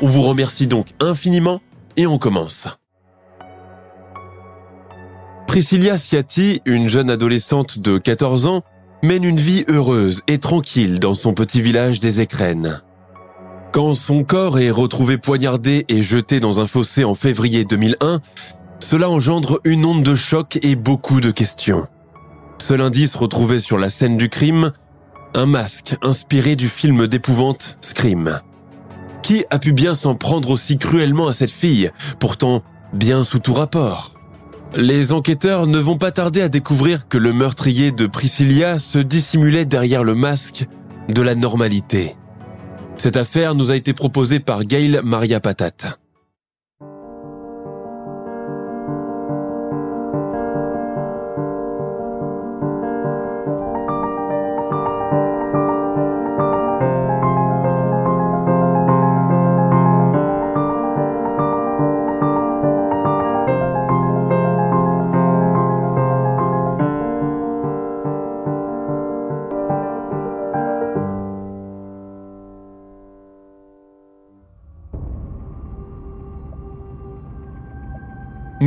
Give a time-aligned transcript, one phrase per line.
[0.00, 1.60] On vous remercie donc infiniment
[1.96, 2.68] et on commence.
[5.48, 8.62] Priscilla Ciati, une jeune adolescente de 14 ans,
[9.02, 12.80] mène une vie heureuse et tranquille dans son petit village des Écrennes.
[13.72, 18.20] Quand son corps est retrouvé poignardé et jeté dans un fossé en février 2001,
[18.78, 21.88] cela engendre une onde de choc et beaucoup de questions.
[22.58, 24.72] Seul indice retrouvé sur la scène du crime,
[25.34, 28.40] un masque inspiré du film d'épouvante Scream.
[29.22, 33.54] Qui a pu bien s'en prendre aussi cruellement à cette fille, pourtant bien sous tout
[33.54, 34.14] rapport?
[34.74, 39.64] Les enquêteurs ne vont pas tarder à découvrir que le meurtrier de Priscilla se dissimulait
[39.64, 40.66] derrière le masque
[41.08, 42.16] de la normalité.
[42.96, 45.98] Cette affaire nous a été proposée par Gail Maria Patate.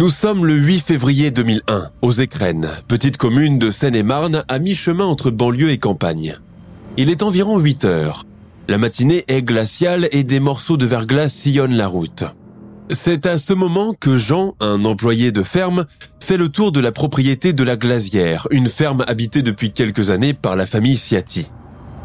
[0.01, 5.29] Nous sommes le 8 février 2001, aux Écrennes, petite commune de Seine-et-Marne à mi-chemin entre
[5.29, 6.33] banlieue et campagne.
[6.97, 8.23] Il est environ 8 heures.
[8.67, 12.23] La matinée est glaciale et des morceaux de verglas sillonnent la route.
[12.89, 15.85] C'est à ce moment que Jean, un employé de ferme,
[16.19, 20.33] fait le tour de la propriété de la Glacière, une ferme habitée depuis quelques années
[20.33, 21.51] par la famille Ciati.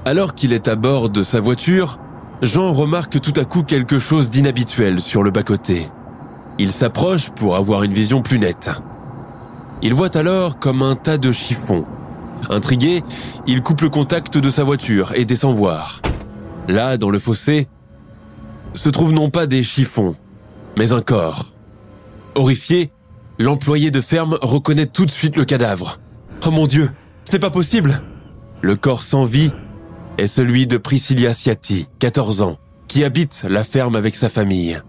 [0.04, 1.98] Alors qu'il est à bord de sa voiture,
[2.42, 5.88] Jean remarque tout à coup quelque chose d'inhabituel sur le bas-côté.
[6.58, 8.70] Il s'approche pour avoir une vision plus nette.
[9.82, 11.84] Il voit alors comme un tas de chiffons.
[12.48, 13.02] Intrigué,
[13.46, 16.00] il coupe le contact de sa voiture et descend voir.
[16.68, 17.68] Là, dans le fossé,
[18.74, 20.14] se trouvent non pas des chiffons,
[20.78, 21.52] mais un corps.
[22.34, 22.90] Horrifié,
[23.38, 25.98] l'employé de ferme reconnaît tout de suite le cadavre.
[26.46, 26.90] Oh mon Dieu,
[27.24, 28.02] ce n'est pas possible
[28.62, 29.52] Le corps sans vie
[30.18, 34.80] est celui de Priscilla Ciati, 14 ans, qui habite la ferme avec sa famille.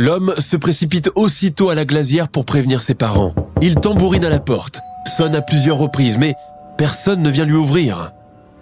[0.00, 3.34] L'homme se précipite aussitôt à la glacière pour prévenir ses parents.
[3.60, 4.78] Il tambourine à la porte,
[5.16, 6.34] sonne à plusieurs reprises, mais
[6.76, 8.12] personne ne vient lui ouvrir.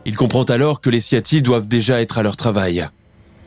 [0.07, 2.87] Il comprend alors que les Ciati doivent déjà être à leur travail.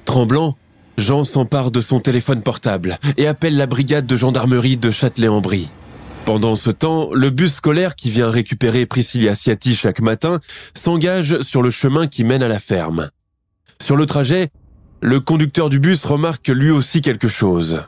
[0.06, 0.56] Tremblant,
[1.00, 5.72] Jean s'empare de son téléphone portable et appelle la brigade de gendarmerie de Châtelet-en-Brie.
[6.26, 10.40] Pendant ce temps, le bus scolaire qui vient récupérer Priscilla Ciati chaque matin
[10.76, 13.10] s'engage sur le chemin qui mène à la ferme.
[13.82, 14.50] Sur le trajet,
[15.02, 17.84] le conducteur du bus remarque lui aussi quelque chose.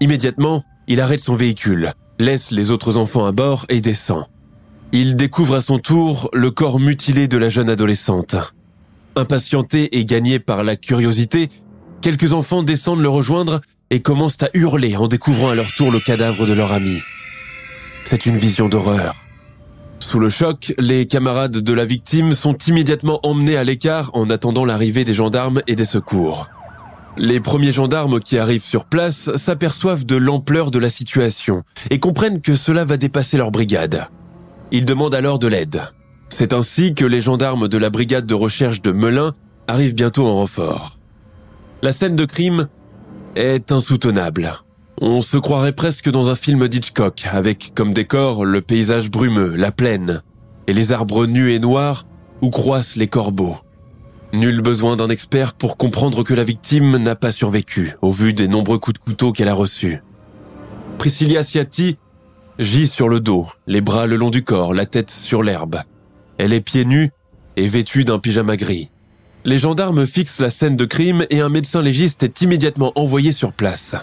[0.00, 4.26] Immédiatement, il arrête son véhicule, laisse les autres enfants à bord et descend.
[4.92, 8.36] Il découvre à son tour le corps mutilé de la jeune adolescente.
[9.14, 11.48] Impatienté et gagné par la curiosité,
[12.02, 13.60] quelques enfants descendent le rejoindre
[13.90, 16.98] et commencent à hurler en découvrant à leur tour le cadavre de leur ami.
[18.04, 19.14] C'est une vision d'horreur.
[20.00, 24.64] Sous le choc, les camarades de la victime sont immédiatement emmenés à l'écart en attendant
[24.64, 26.48] l'arrivée des gendarmes et des secours.
[27.18, 32.42] Les premiers gendarmes qui arrivent sur place s'aperçoivent de l'ampleur de la situation et comprennent
[32.42, 34.08] que cela va dépasser leur brigade.
[34.70, 35.80] Ils demandent alors de l'aide.
[36.28, 39.32] C'est ainsi que les gendarmes de la brigade de recherche de Melun
[39.66, 40.98] arrivent bientôt en renfort.
[41.82, 42.68] La scène de crime
[43.34, 44.52] est insoutenable.
[45.00, 49.72] On se croirait presque dans un film d'Hitchcock, avec comme décor le paysage brumeux, la
[49.72, 50.22] plaine,
[50.66, 52.06] et les arbres nus et noirs
[52.42, 53.56] où croissent les corbeaux.
[54.32, 58.48] Nul besoin d'un expert pour comprendre que la victime n'a pas survécu, au vu des
[58.48, 60.02] nombreux coups de couteau qu'elle a reçus.
[60.98, 61.96] Priscilla Ciati
[62.58, 65.76] gît sur le dos, les bras le long du corps, la tête sur l'herbe.
[66.38, 67.10] Elle est pieds nus
[67.56, 68.90] et vêtue d'un pyjama gris.
[69.44, 73.52] Les gendarmes fixent la scène de crime et un médecin légiste est immédiatement envoyé sur
[73.52, 73.94] place.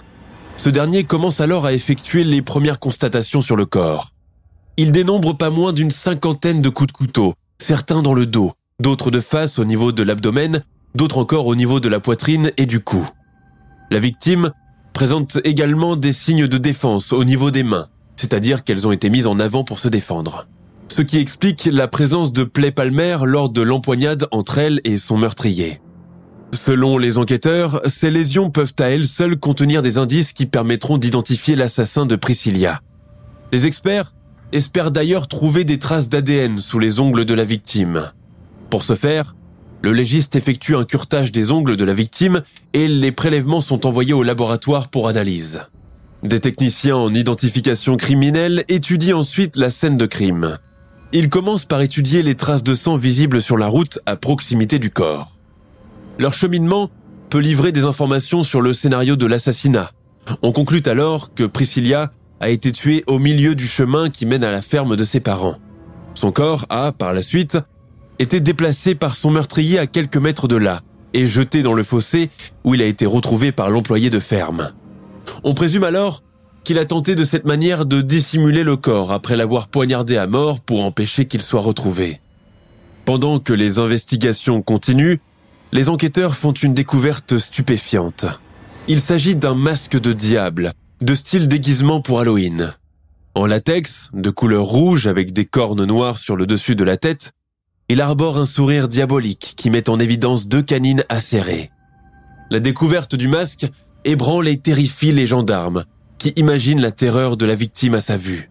[0.55, 4.11] Ce dernier commence alors à effectuer les premières constatations sur le corps.
[4.77, 8.53] Il dénombre pas moins d'une cinquantaine de coups de couteau, certains dans le dos,
[8.83, 10.61] d'autres de face au niveau de l'abdomen,
[10.93, 13.09] d'autres encore au niveau de la poitrine et du cou.
[13.89, 14.51] La victime
[14.91, 17.87] présente également des signes de défense au niveau des mains,
[18.17, 20.49] c'est-à-dire qu'elles ont été mises en avant pour se défendre.
[20.89, 25.15] Ce qui explique la présence de plaies palmaires lors de l'empoignade entre elle et son
[25.15, 25.79] meurtrier.
[26.51, 31.55] Selon les enquêteurs, ces lésions peuvent à elles seules contenir des indices qui permettront d'identifier
[31.55, 32.81] l'assassin de Priscilla.
[33.53, 34.13] Les experts
[34.51, 38.11] espèrent d'ailleurs trouver des traces d'ADN sous les ongles de la victime.
[38.73, 39.35] Pour ce faire,
[39.83, 42.41] le légiste effectue un curtage des ongles de la victime
[42.73, 45.61] et les prélèvements sont envoyés au laboratoire pour analyse.
[46.23, 50.57] Des techniciens en identification criminelle étudient ensuite la scène de crime.
[51.11, 54.89] Ils commencent par étudier les traces de sang visibles sur la route à proximité du
[54.89, 55.37] corps.
[56.17, 56.89] Leur cheminement
[57.29, 59.91] peut livrer des informations sur le scénario de l'assassinat.
[60.41, 64.51] On conclut alors que Priscilla a été tuée au milieu du chemin qui mène à
[64.51, 65.57] la ferme de ses parents.
[66.15, 67.59] Son corps a, par la suite,
[68.19, 70.81] été déplacé par son meurtrier à quelques mètres de là
[71.13, 72.29] et jeté dans le fossé
[72.63, 74.71] où il a été retrouvé par l'employé de ferme.
[75.43, 76.23] On présume alors
[76.63, 80.59] qu'il a tenté de cette manière de dissimuler le corps après l'avoir poignardé à mort
[80.61, 82.21] pour empêcher qu'il soit retrouvé.
[83.05, 85.17] Pendant que les investigations continuent,
[85.73, 88.25] les enquêteurs font une découverte stupéfiante.
[88.87, 90.71] Il s'agit d'un masque de diable,
[91.01, 92.73] de style déguisement pour Halloween.
[93.35, 97.33] En latex, de couleur rouge avec des cornes noires sur le dessus de la tête,
[97.89, 101.71] il arbore un sourire diabolique qui met en évidence deux canines acérées.
[102.49, 103.69] La découverte du masque
[104.05, 105.83] ébranle et terrifie les gendarmes,
[106.17, 108.49] qui imaginent la terreur de la victime à sa vue.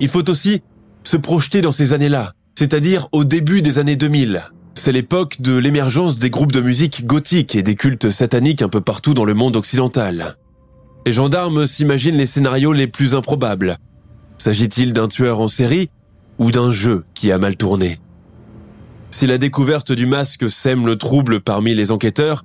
[0.00, 0.62] Il faut aussi
[1.04, 4.42] se projeter dans ces années-là, c'est-à-dire au début des années 2000.
[4.74, 8.80] C'est l'époque de l'émergence des groupes de musique gothique et des cultes sataniques un peu
[8.80, 10.36] partout dans le monde occidental.
[11.06, 13.76] Les gendarmes s'imaginent les scénarios les plus improbables.
[14.38, 15.90] S'agit-il d'un tueur en série
[16.38, 17.98] ou d'un jeu qui a mal tourné?
[19.10, 22.44] Si la découverte du masque sème le trouble parmi les enquêteurs,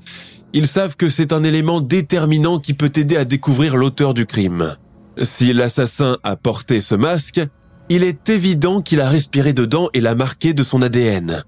[0.53, 4.75] ils savent que c'est un élément déterminant qui peut aider à découvrir l'auteur du crime.
[5.21, 7.41] Si l'assassin a porté ce masque,
[7.89, 11.43] il est évident qu'il a respiré dedans et l'a marqué de son ADN.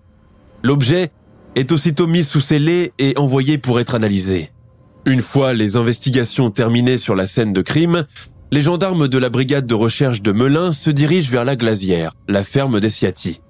[0.63, 1.11] L'objet
[1.55, 4.51] est aussitôt mis sous scellé et envoyé pour être analysé.
[5.05, 8.05] Une fois les investigations terminées sur la scène de crime,
[8.51, 12.43] les gendarmes de la brigade de recherche de Melun se dirigent vers la glacière, la
[12.43, 13.41] ferme des Ciati.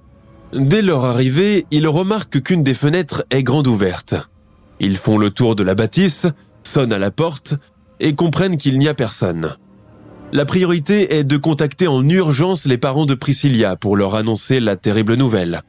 [0.53, 4.15] Dès leur arrivée, ils remarquent qu'une des fenêtres est grande ouverte.
[4.79, 6.25] Ils font le tour de la bâtisse,
[6.63, 7.55] sonnent à la porte
[7.99, 9.55] et comprennent qu'il n'y a personne.
[10.33, 14.75] La priorité est de contacter en urgence les parents de Priscilla pour leur annoncer la
[14.75, 15.61] terrible nouvelle.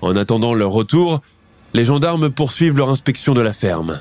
[0.00, 1.20] En attendant leur retour,
[1.74, 4.00] les gendarmes poursuivent leur inspection de la ferme.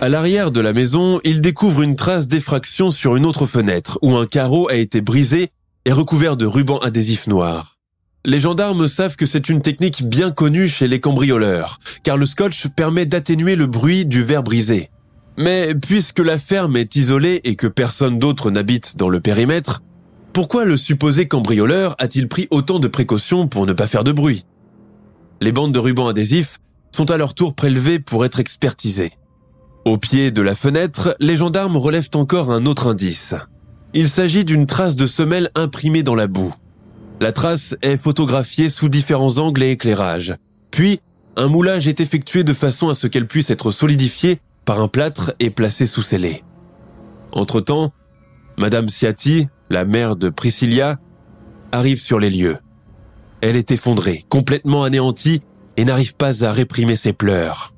[0.00, 4.16] À l'arrière de la maison, ils découvrent une trace d'effraction sur une autre fenêtre où
[4.16, 5.50] un carreau a été brisé
[5.84, 7.77] et recouvert de rubans adhésifs noirs.
[8.24, 12.66] Les gendarmes savent que c'est une technique bien connue chez les cambrioleurs, car le scotch
[12.68, 14.90] permet d'atténuer le bruit du verre brisé.
[15.36, 19.82] Mais puisque la ferme est isolée et que personne d'autre n'habite dans le périmètre,
[20.32, 24.44] pourquoi le supposé cambrioleur a-t-il pris autant de précautions pour ne pas faire de bruit?
[25.40, 26.58] Les bandes de rubans adhésifs
[26.90, 29.12] sont à leur tour prélevées pour être expertisées.
[29.84, 33.34] Au pied de la fenêtre, les gendarmes relèvent encore un autre indice.
[33.94, 36.54] Il s'agit d'une trace de semelle imprimée dans la boue.
[37.20, 40.36] La trace est photographiée sous différents angles et éclairages.
[40.70, 41.00] Puis,
[41.36, 45.32] un moulage est effectué de façon à ce qu'elle puisse être solidifiée par un plâtre
[45.40, 46.44] et placée sous scellé.
[47.32, 47.92] Entre-temps,
[48.56, 50.96] Madame Ciati, la mère de Priscilla,
[51.72, 52.58] arrive sur les lieux.
[53.40, 55.42] Elle est effondrée, complètement anéantie
[55.76, 57.74] et n'arrive pas à réprimer ses pleurs.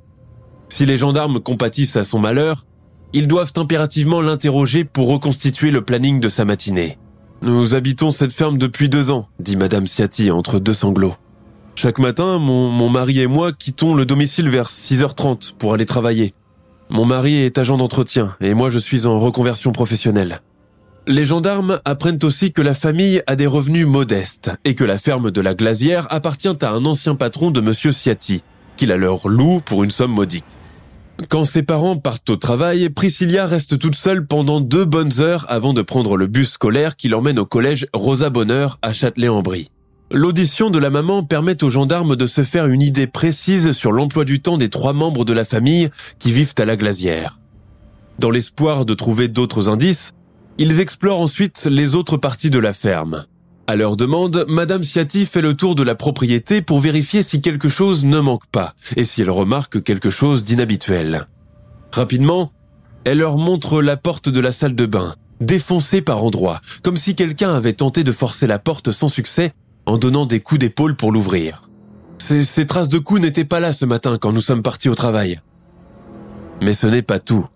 [0.69, 2.67] Si les gendarmes compatissent à son malheur,
[3.13, 6.99] ils doivent impérativement l'interroger pour reconstituer le planning de sa matinée.
[7.43, 11.15] Nous habitons cette ferme depuis deux ans, dit Madame Ciati entre deux sanglots.
[11.75, 16.35] Chaque matin, mon, mari et moi quittons le domicile vers 6h30 pour aller travailler.
[16.91, 20.41] Mon mari est agent d'entretien et moi je suis en reconversion professionnelle.
[21.07, 25.31] Les gendarmes apprennent aussi que la famille a des revenus modestes et que la ferme
[25.31, 28.43] de la Glacière appartient à un ancien patron de Monsieur Ciati,
[28.77, 30.45] qu'il a leur loue pour une somme modique.
[31.29, 35.73] Quand ses parents partent au travail, Priscilla reste toute seule pendant deux bonnes heures avant
[35.73, 39.69] de prendre le bus scolaire qui l'emmène au collège Rosa Bonheur à Châtelet-en-Brie.
[40.11, 44.25] L'audition de la maman permet aux gendarmes de se faire une idée précise sur l'emploi
[44.25, 47.39] du temps des trois membres de la famille qui vivent à la glacière.
[48.19, 50.13] Dans l'espoir de trouver d'autres indices,
[50.59, 53.25] Ils explorent ensuite les autres parties de la ferme.
[53.71, 57.69] À leur demande, Madame Ciati fait le tour de la propriété pour vérifier si quelque
[57.69, 61.29] chose ne manque pas et si elle remarque quelque chose d'inhabituel.
[61.93, 62.51] Rapidement,
[63.05, 67.15] elle leur montre la porte de la salle de bain, défoncée par endroits, comme si
[67.15, 69.53] quelqu'un avait tenté de forcer la porte sans succès
[69.87, 71.69] en donnant des coups d'épaule pour l'ouvrir.
[72.19, 75.39] Ces, traces de coups n'étaient pas là ce matin quand nous sommes partis au travail.
[76.61, 77.47] Mais ce n'est pas tout.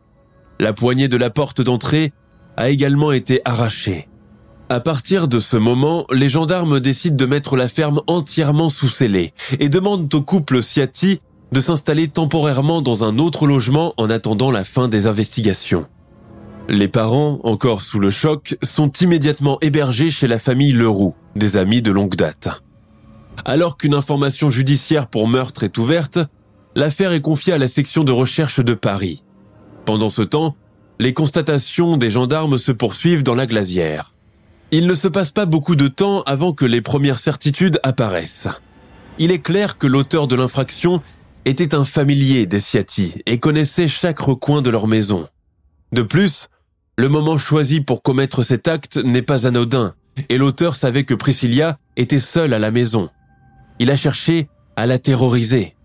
[0.61, 2.13] La poignée de la porte d'entrée
[2.57, 4.07] a également été arrachée.
[4.71, 9.35] À partir de ce moment, les gendarmes décident de mettre la ferme entièrement sous scellé
[9.61, 11.21] et demandent au couple Siati
[11.53, 15.87] de s'installer temporairement dans un autre logement en attendant la fin des investigations.
[16.71, 21.83] Les parents, encore sous le choc, sont immédiatement hébergés chez la famille Leroux, des amis
[21.83, 22.49] de longue date.
[23.45, 26.19] Alors qu'une information judiciaire pour meurtre est ouverte,
[26.75, 29.25] l'affaire est confiée à la section de recherche de Paris.
[29.85, 30.57] Pendant ce temps,
[30.99, 34.14] les constatations des gendarmes se poursuivent dans la glacière.
[34.77, 38.49] Il ne se passe pas beaucoup de temps avant que les premières certitudes apparaissent.
[39.21, 41.01] Il est clair que l'auteur de l'infraction
[41.45, 45.29] était un familier des Ciati et connaissait chaque recoin de leur maison.
[45.93, 46.49] De plus,
[46.99, 49.95] le moment choisi pour commettre cet acte n'est pas anodin,
[50.29, 53.11] et l'auteur savait que Priscilla était seule à la maison.
[53.79, 55.77] Il a cherché à la terroriser.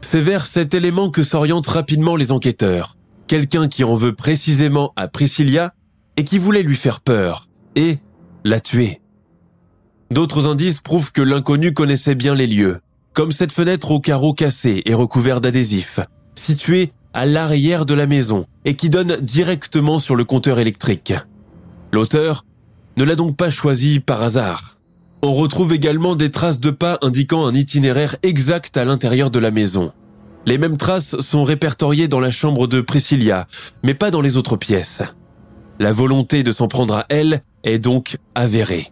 [0.00, 2.96] C'est vers cet élément que s'orientent rapidement les enquêteurs.
[3.28, 5.72] Quelqu'un qui en veut précisément à Priscilla
[6.16, 7.44] et qui voulait lui faire peur
[7.76, 7.98] et
[8.44, 9.00] la tuer.
[10.10, 12.80] D'autres indices prouvent que l'inconnu connaissait bien les lieux,
[13.12, 16.00] comme cette fenêtre au carreau cassé et recouvert d'adhésifs,
[16.34, 21.12] située à l'arrière de la maison et qui donne directement sur le compteur électrique.
[21.92, 22.44] L'auteur
[22.96, 24.78] ne l'a donc pas choisi par hasard.
[25.22, 29.50] On retrouve également des traces de pas indiquant un itinéraire exact à l'intérieur de la
[29.50, 29.92] maison.
[30.46, 33.46] Les mêmes traces sont répertoriées dans la chambre de Priscilla,
[33.82, 35.02] mais pas dans les autres pièces.
[35.80, 38.88] La volonté de s'en prendre à elle est donc avérée.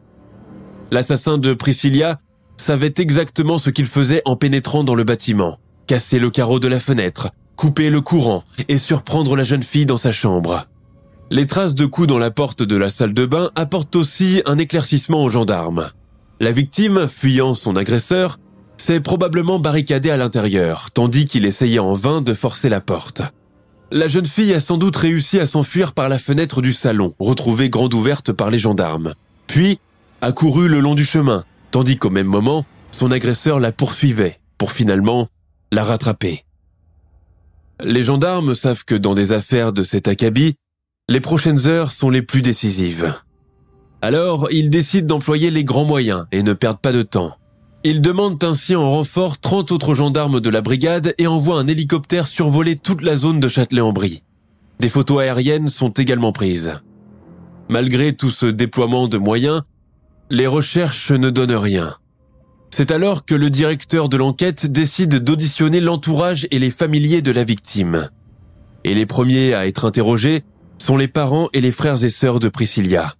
[0.90, 2.20] L'assassin de Priscilla
[2.56, 5.58] savait exactement ce qu'il faisait en pénétrant dans le bâtiment.
[5.86, 9.96] Casser le carreau de la fenêtre, couper le courant et surprendre la jeune fille dans
[9.96, 10.66] sa chambre.
[11.30, 14.58] Les traces de coups dans la porte de la salle de bain apportent aussi un
[14.58, 15.88] éclaircissement aux gendarmes.
[16.40, 18.38] La victime, fuyant son agresseur,
[18.76, 23.22] s'est probablement barricadée à l'intérieur, tandis qu'il essayait en vain de forcer la porte.
[23.92, 27.70] La jeune fille a sans doute réussi à s'enfuir par la fenêtre du salon, retrouvée
[27.70, 29.12] grande ouverte par les gendarmes.
[29.46, 29.78] Puis,
[30.20, 34.72] a couru le long du chemin, tandis qu'au même moment, son agresseur la poursuivait, pour
[34.72, 35.28] finalement
[35.70, 36.44] la rattraper.
[37.80, 40.56] Les gendarmes savent que dans des affaires de cet acabit,
[41.08, 43.14] les prochaines heures sont les plus décisives.
[44.02, 47.36] Alors, ils décident d'employer les grands moyens et ne perdent pas de temps.
[47.88, 52.26] Ils demandent ainsi en renfort 30 autres gendarmes de la brigade et envoient un hélicoptère
[52.26, 54.24] survoler toute la zone de Châtelet-en-Brie.
[54.80, 56.80] Des photos aériennes sont également prises.
[57.68, 59.62] Malgré tout ce déploiement de moyens,
[60.30, 61.94] les recherches ne donnent rien.
[62.70, 67.44] C'est alors que le directeur de l'enquête décide d'auditionner l'entourage et les familiers de la
[67.44, 68.08] victime.
[68.82, 70.42] Et les premiers à être interrogés
[70.78, 73.14] sont les parents et les frères et sœurs de Priscilla.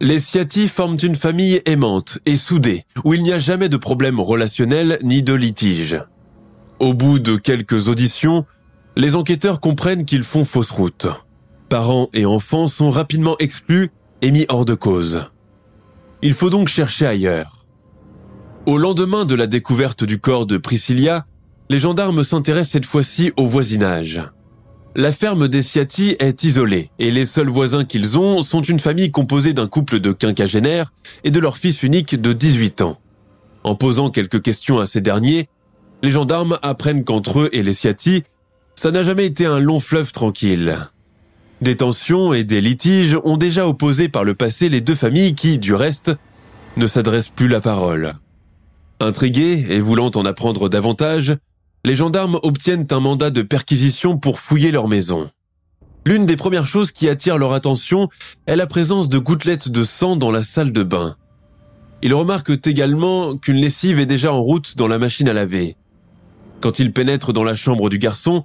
[0.00, 4.20] Les Ciati forment une famille aimante et soudée, où il n'y a jamais de problème
[4.20, 5.96] relationnel ni de litige.
[6.80, 8.44] Au bout de quelques auditions,
[8.94, 11.06] les enquêteurs comprennent qu'ils font fausse route.
[11.70, 15.30] Parents et enfants sont rapidement exclus et mis hors de cause.
[16.20, 17.64] Il faut donc chercher ailleurs.
[18.66, 21.24] Au lendemain de la découverte du corps de Priscilla,
[21.70, 24.20] les gendarmes s'intéressent cette fois-ci au voisinage.
[24.98, 29.10] La ferme des Ciati est isolée et les seuls voisins qu'ils ont sont une famille
[29.10, 30.90] composée d'un couple de quinquagénaires
[31.22, 32.98] et de leur fils unique de 18 ans.
[33.62, 35.50] En posant quelques questions à ces derniers,
[36.02, 38.24] les gendarmes apprennent qu'entre eux et les Ciati,
[38.74, 40.74] ça n'a jamais été un long fleuve tranquille.
[41.60, 45.58] Des tensions et des litiges ont déjà opposé par le passé les deux familles qui,
[45.58, 46.12] du reste,
[46.78, 48.14] ne s'adressent plus la parole.
[49.00, 51.36] Intrigués et voulant en apprendre davantage,
[51.86, 55.30] les gendarmes obtiennent un mandat de perquisition pour fouiller leur maison.
[56.04, 58.08] L'une des premières choses qui attire leur attention
[58.46, 61.14] est la présence de gouttelettes de sang dans la salle de bain.
[62.02, 65.76] Ils remarquent également qu'une lessive est déjà en route dans la machine à laver.
[66.60, 68.42] Quand ils pénètrent dans la chambre du garçon,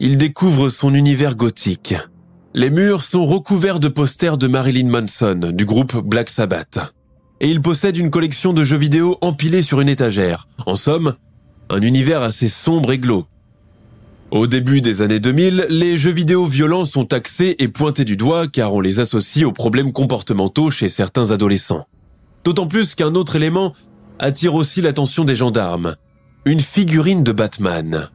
[0.00, 1.94] ils découvrent son univers gothique.
[2.54, 6.80] Les murs sont recouverts de posters de Marilyn Manson, du groupe Black Sabbath.
[7.40, 10.48] Et il possède une collection de jeux vidéo empilés sur une étagère.
[10.66, 11.14] En somme,
[11.70, 13.26] un univers assez sombre et glauque.
[14.30, 18.48] Au début des années 2000, les jeux vidéo violents sont taxés et pointés du doigt
[18.48, 21.86] car on les associe aux problèmes comportementaux chez certains adolescents.
[22.42, 23.74] D'autant plus qu'un autre élément
[24.18, 25.96] attire aussi l'attention des gendarmes.
[26.46, 28.08] Une figurine de Batman.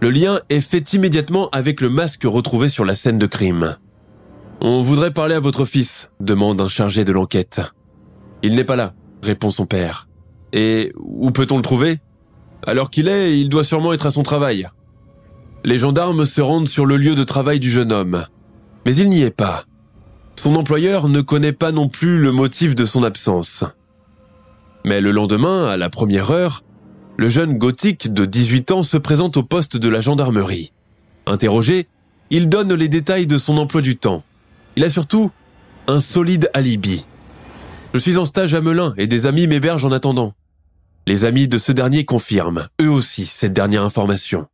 [0.00, 3.76] Le lien est fait immédiatement avec le masque retrouvé sur la scène de crime.
[4.60, 7.60] On voudrait parler à votre fils, demande un chargé de l'enquête.
[8.42, 10.08] Il n'est pas là, répond son père.
[10.52, 11.98] Et où peut-on le trouver?
[12.66, 14.66] Alors qu'il est, il doit sûrement être à son travail.
[15.64, 18.24] Les gendarmes se rendent sur le lieu de travail du jeune homme.
[18.86, 19.64] Mais il n'y est pas.
[20.36, 23.64] Son employeur ne connaît pas non plus le motif de son absence.
[24.84, 26.62] Mais le lendemain, à la première heure,
[27.16, 30.72] le jeune gothique de 18 ans se présente au poste de la gendarmerie.
[31.26, 31.88] Interrogé,
[32.30, 34.22] il donne les détails de son emploi du temps.
[34.76, 35.30] Il a surtout
[35.88, 37.04] un solide alibi.
[37.94, 40.32] Je suis en stage à Melun et des amis m'hébergent en attendant.
[41.08, 44.44] Les amis de ce dernier confirment, eux aussi, cette dernière information.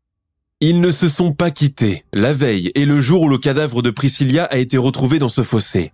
[0.61, 3.90] Ils ne se sont pas quittés la veille et le jour où le cadavre de
[3.90, 5.92] Priscilla a été retrouvé dans ce fossé.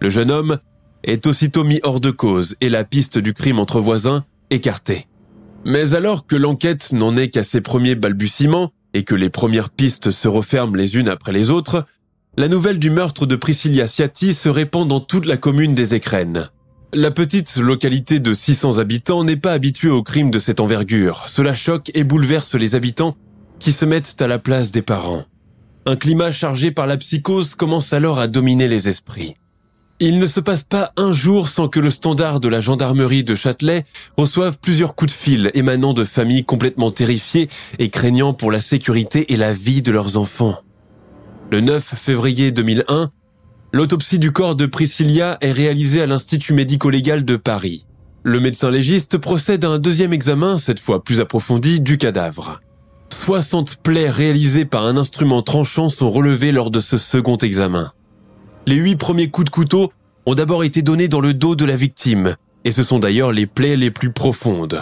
[0.00, 0.58] Le jeune homme
[1.02, 5.08] est aussitôt mis hors de cause et la piste du crime entre voisins écartée.
[5.64, 10.12] Mais alors que l'enquête n'en est qu'à ses premiers balbutiements et que les premières pistes
[10.12, 11.84] se referment les unes après les autres,
[12.38, 16.48] la nouvelle du meurtre de Priscilla Ciati se répand dans toute la commune des Écrennes.
[16.92, 21.28] La petite localité de 600 habitants n'est pas habituée aux crimes de cette envergure.
[21.28, 23.16] Cela choque et bouleverse les habitants
[23.60, 25.22] qui se mettent à la place des parents.
[25.86, 29.34] Un climat chargé par la psychose commence alors à dominer les esprits.
[30.00, 33.36] Il ne se passe pas un jour sans que le standard de la gendarmerie de
[33.36, 33.84] Châtelet
[34.16, 39.32] reçoive plusieurs coups de fil émanant de familles complètement terrifiées et craignant pour la sécurité
[39.32, 40.58] et la vie de leurs enfants.
[41.52, 43.10] Le 9 février 2001,
[43.72, 47.86] l'autopsie du corps de Priscilla est réalisée à l'Institut médico-légal de Paris.
[48.22, 52.60] Le médecin légiste procède à un deuxième examen, cette fois plus approfondi, du cadavre.
[53.12, 57.92] 60 plaies réalisées par un instrument tranchant sont relevées lors de ce second examen.
[58.66, 59.92] Les huit premiers coups de couteau
[60.26, 63.46] ont d'abord été donnés dans le dos de la victime, et ce sont d'ailleurs les
[63.46, 64.80] plaies les plus profondes.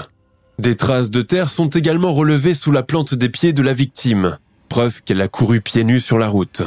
[0.58, 4.38] Des traces de terre sont également relevées sous la plante des pieds de la victime,
[4.68, 6.62] preuve qu'elle a couru pieds nus sur la route.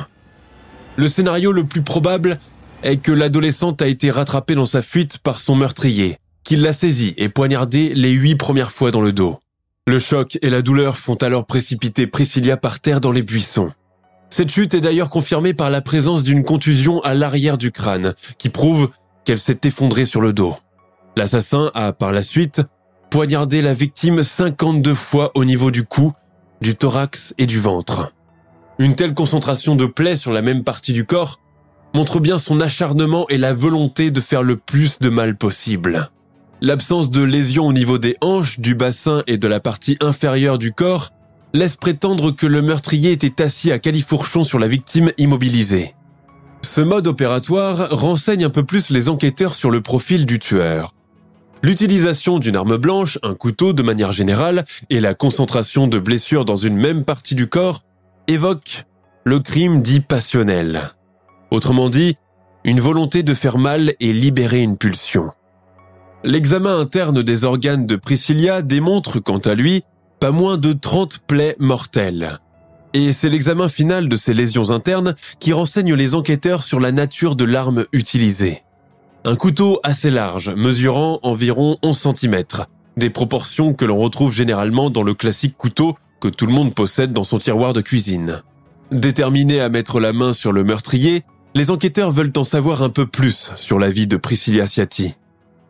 [0.98, 2.40] Le scénario le plus probable
[2.84, 7.14] est que l'adolescente a été rattrapée dans sa fuite par son meurtrier, qui l'a saisie
[7.18, 9.40] et poignardée les huit premières fois dans le dos.
[9.88, 13.72] Le choc et la douleur font alors précipiter Priscilla par terre dans les buissons.
[14.30, 18.50] Cette chute est d'ailleurs confirmée par la présence d'une contusion à l'arrière du crâne, qui
[18.50, 18.90] prouve
[19.26, 20.56] qu'elle s'est effondrée sur le dos.
[21.18, 22.62] L'assassin a, par la suite,
[23.10, 26.14] poignardé la victime 52 fois au niveau du cou,
[26.62, 28.14] du thorax et du ventre.
[28.82, 31.40] Une telle concentration de plaies sur la même partie du corps
[31.94, 36.10] montre bien son acharnement et la volonté de faire le plus de mal possible.
[36.62, 40.72] L'absence de lésions au niveau des hanches, du bassin et de la partie inférieure du
[40.74, 41.12] corps
[41.54, 45.94] laisse prétendre que le meurtrier était assis à califourchon sur la victime immobilisée.
[46.64, 50.96] Ce mode opératoire renseigne un peu plus les enquêteurs sur le profil du tueur.
[51.62, 56.56] L'utilisation d'une arme blanche, un couteau de manière générale, et la concentration de blessures dans
[56.56, 57.84] une même partie du corps
[58.32, 58.86] évoquent
[59.24, 60.82] le crime dit passionnel.
[61.52, 62.16] Autrement dit,
[62.64, 65.30] une volonté de faire mal et libérer une pulsion.
[66.24, 69.84] L'examen interne des organes de Priscilla démontre, quant à lui,
[70.20, 72.40] pas moins de 30 plaies mortelles.
[72.94, 77.36] Et c'est l'examen final de ces lésions internes qui renseigne les enquêteurs sur la nature
[77.36, 78.64] de l'arme utilisée.
[79.24, 82.44] Un couteau assez large, mesurant environ 11 cm,
[82.98, 87.12] des proportions que l'on retrouve généralement dans le classique couteau que tout le monde possède
[87.12, 88.42] dans son tiroir de cuisine.
[88.92, 91.24] Déterminés à mettre la main sur le meurtrier,
[91.56, 95.16] les enquêteurs veulent en savoir un peu plus sur la vie de Priscilla Ciati.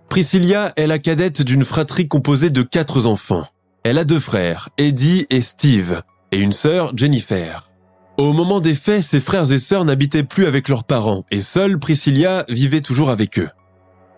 [0.09, 3.47] Priscilla est la cadette d'une fratrie composée de quatre enfants.
[3.83, 7.69] Elle a deux frères, Eddie et Steve, et une sœur, Jennifer.
[8.17, 11.79] Au moment des faits, ses frères et sœurs n'habitaient plus avec leurs parents, et seule
[11.79, 13.49] Priscilla vivait toujours avec eux.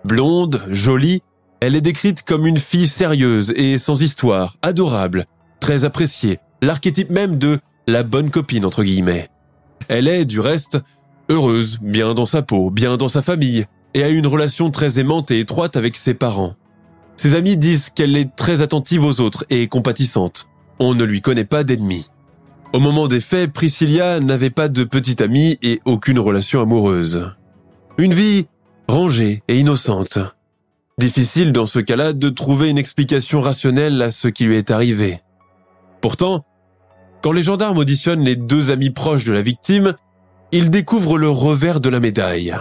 [0.03, 1.21] Blonde, jolie,
[1.61, 5.25] elle est décrite comme une fille sérieuse et sans histoire, adorable,
[5.63, 9.29] très appréciée, l'archétype même de la bonne copine entre guillemets.
[9.87, 10.77] Elle est, du reste,
[11.29, 15.31] heureuse, bien dans sa peau, bien dans sa famille, et a une relation très aimante
[15.31, 16.55] et étroite avec ses parents.
[17.15, 20.47] Ses amis disent qu'elle est très attentive aux autres et compatissante.
[20.79, 22.09] On ne lui connaît pas d'ennemis.
[22.73, 27.31] Au moment des faits, Priscilla n'avait pas de petite amie et aucune relation amoureuse.
[27.97, 28.47] Une vie
[28.89, 30.19] rangée et innocente.
[30.97, 35.22] Difficile dans ce cas-là de trouver une explication rationnelle à ce qui lui est arrivé.
[36.03, 36.43] Pourtant,
[37.21, 39.93] quand les gendarmes auditionnent les deux amis proches de la victime,
[40.51, 42.53] ils découvrent le revers de la médaille.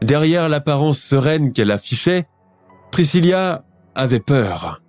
[0.00, 2.26] Derrière l'apparence sereine qu'elle affichait,
[2.90, 3.62] Priscilla
[3.94, 4.82] avait peur.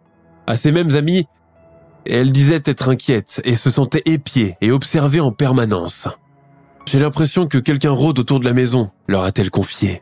[0.48, 1.28] À ses mêmes amis,
[2.08, 6.08] elle disait être inquiète et se sentait épiée et observée en permanence.
[6.88, 10.02] J'ai l'impression que quelqu'un rôde autour de la maison, leur a-t-elle confié.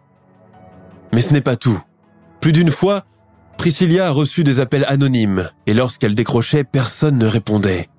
[1.12, 1.80] Mais ce n'est pas tout.
[2.40, 3.04] Plus d'une fois,
[3.58, 7.90] Priscilla a reçu des appels anonymes et lorsqu'elle décrochait, personne ne répondait.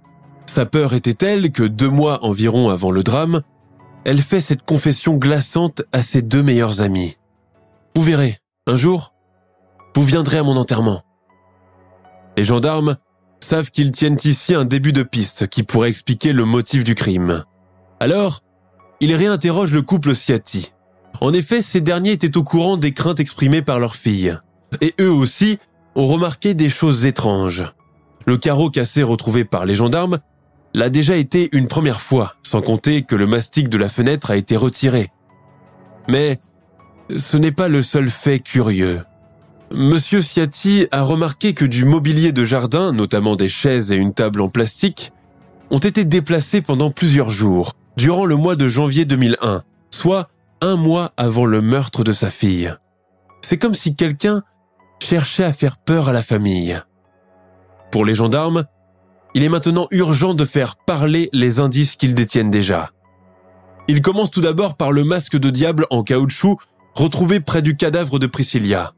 [0.46, 3.42] Sa peur était telle que deux mois environ avant le drame,
[4.04, 7.16] elle fait cette confession glaçante à ses deux meilleurs amis.
[7.94, 9.14] Vous verrez, un jour,
[9.94, 11.02] vous viendrez à mon enterrement.
[12.36, 12.96] Les gendarmes
[13.40, 17.44] savent qu'ils tiennent ici un début de piste qui pourrait expliquer le motif du crime.
[18.00, 18.40] Alors,
[19.00, 20.72] ils réinterrogent le couple Siati.
[21.20, 24.36] En effet, ces derniers étaient au courant des craintes exprimées par leur fille.
[24.80, 25.58] Et eux aussi
[25.94, 27.64] ont remarqué des choses étranges.
[28.26, 30.18] Le carreau cassé retrouvé par les gendarmes
[30.74, 34.36] l'a déjà été une première fois, sans compter que le mastic de la fenêtre a
[34.36, 35.10] été retiré.
[36.08, 36.40] Mais
[37.14, 39.00] ce n'est pas le seul fait curieux.
[39.70, 44.40] Monsieur Siati a remarqué que du mobilier de jardin, notamment des chaises et une table
[44.40, 45.12] en plastique,
[45.70, 50.28] ont été déplacés pendant plusieurs jours, durant le mois de janvier 2001, soit
[50.60, 52.74] un mois avant le meurtre de sa fille.
[53.42, 54.42] C'est comme si quelqu'un
[55.02, 56.78] cherchait à faire peur à la famille.
[57.90, 58.64] Pour les gendarmes,
[59.34, 62.90] il est maintenant urgent de faire parler les indices qu'ils détiennent déjà.
[63.88, 66.58] Il commence tout d'abord par le masque de diable en caoutchouc
[66.94, 68.92] retrouvé près du cadavre de Priscilla.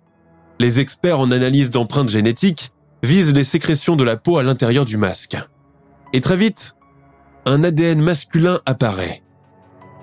[0.60, 4.96] Les experts en analyse d'empreintes génétiques visent les sécrétions de la peau à l'intérieur du
[4.96, 5.36] masque.
[6.12, 6.74] Et très vite,
[7.46, 9.22] un ADN masculin apparaît.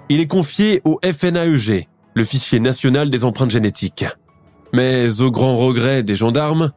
[0.10, 4.06] Il est confié au FNAEG, le fichier national des empreintes génétiques.
[4.74, 6.72] Mais au grand regret des gendarmes,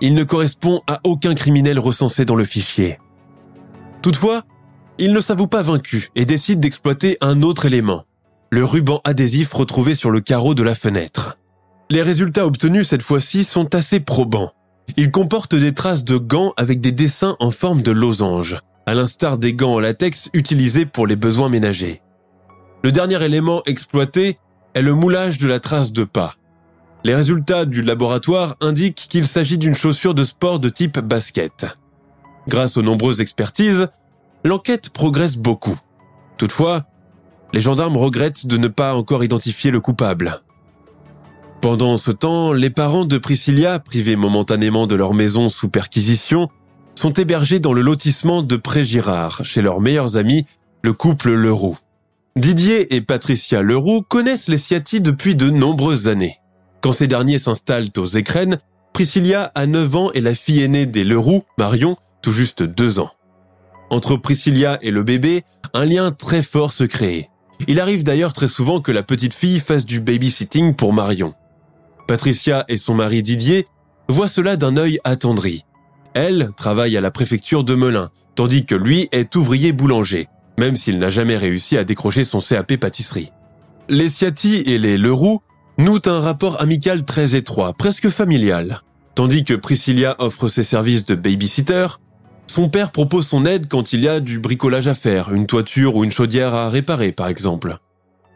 [0.00, 2.98] il ne correspond à aucun criminel recensé dans le fichier.
[4.02, 4.44] Toutefois,
[4.98, 8.04] ils ne s'avouent pas vaincus et décident d'exploiter un autre élément,
[8.50, 11.38] le ruban adhésif retrouvé sur le carreau de la fenêtre.
[11.90, 14.52] Les résultats obtenus cette fois-ci sont assez probants.
[14.96, 19.38] Ils comportent des traces de gants avec des dessins en forme de losange, à l'instar
[19.38, 22.02] des gants en latex utilisés pour les besoins ménagers.
[22.82, 24.38] Le dernier élément exploité
[24.74, 26.34] est le moulage de la trace de pas.
[27.04, 31.66] Les résultats du laboratoire indiquent qu'il s'agit d'une chaussure de sport de type basket.
[32.46, 33.88] Grâce aux nombreuses expertises,
[34.44, 35.76] l'enquête progresse beaucoup.
[36.38, 36.82] Toutefois,
[37.52, 40.40] les gendarmes regrettent de ne pas encore identifier le coupable.
[41.60, 46.48] Pendant ce temps, les parents de Priscilla, privés momentanément de leur maison sous perquisition,
[46.94, 50.44] sont hébergés dans le lotissement de Pré-Girard, chez leurs meilleurs amis,
[50.82, 51.78] le couple Leroux.
[52.36, 56.41] Didier et Patricia Leroux connaissent les Ciati depuis de nombreuses années.
[56.82, 58.58] Quand ces derniers s'installent aux écrennes,
[58.92, 63.12] Priscilla a 9 ans et la fille aînée des Leroux, Marion, tout juste 2 ans.
[63.88, 67.28] Entre Priscilla et le bébé, un lien très fort se crée.
[67.68, 71.34] Il arrive d'ailleurs très souvent que la petite fille fasse du babysitting pour Marion.
[72.08, 73.66] Patricia et son mari Didier
[74.08, 75.64] voient cela d'un œil attendri.
[76.14, 80.26] Elle travaille à la préfecture de Melun, tandis que lui est ouvrier boulanger,
[80.58, 83.30] même s'il n'a jamais réussi à décrocher son CAP pâtisserie.
[83.88, 85.42] Les Ciati et les Leroux
[85.82, 88.80] nouent un rapport amical très étroit, presque familial.
[89.16, 91.86] Tandis que Priscilla offre ses services de babysitter,
[92.46, 95.96] son père propose son aide quand il y a du bricolage à faire, une toiture
[95.96, 97.76] ou une chaudière à réparer par exemple.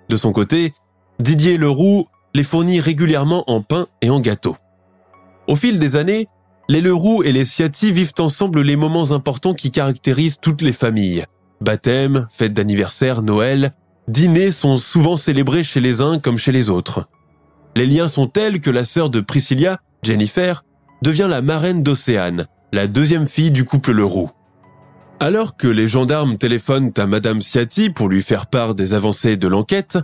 [0.08, 0.72] De son côté,
[1.20, 4.56] Didier Leroux les fournit régulièrement en pain et en gâteaux.
[5.46, 6.26] Au fil des années,
[6.68, 11.24] les Leroux et les Ciati vivent ensemble les moments importants qui caractérisent toutes les familles.
[11.60, 13.72] Baptême, fête d'anniversaire, Noël,
[14.08, 17.08] dîners sont souvent célébrés chez les uns comme chez les autres.
[17.76, 20.64] Les liens sont tels que la sœur de Priscilla, Jennifer,
[21.02, 24.30] devient la marraine d'Océane, la deuxième fille du couple Leroux.
[25.20, 29.46] Alors que les gendarmes téléphonent à Madame Ciati pour lui faire part des avancées de
[29.46, 29.98] l'enquête,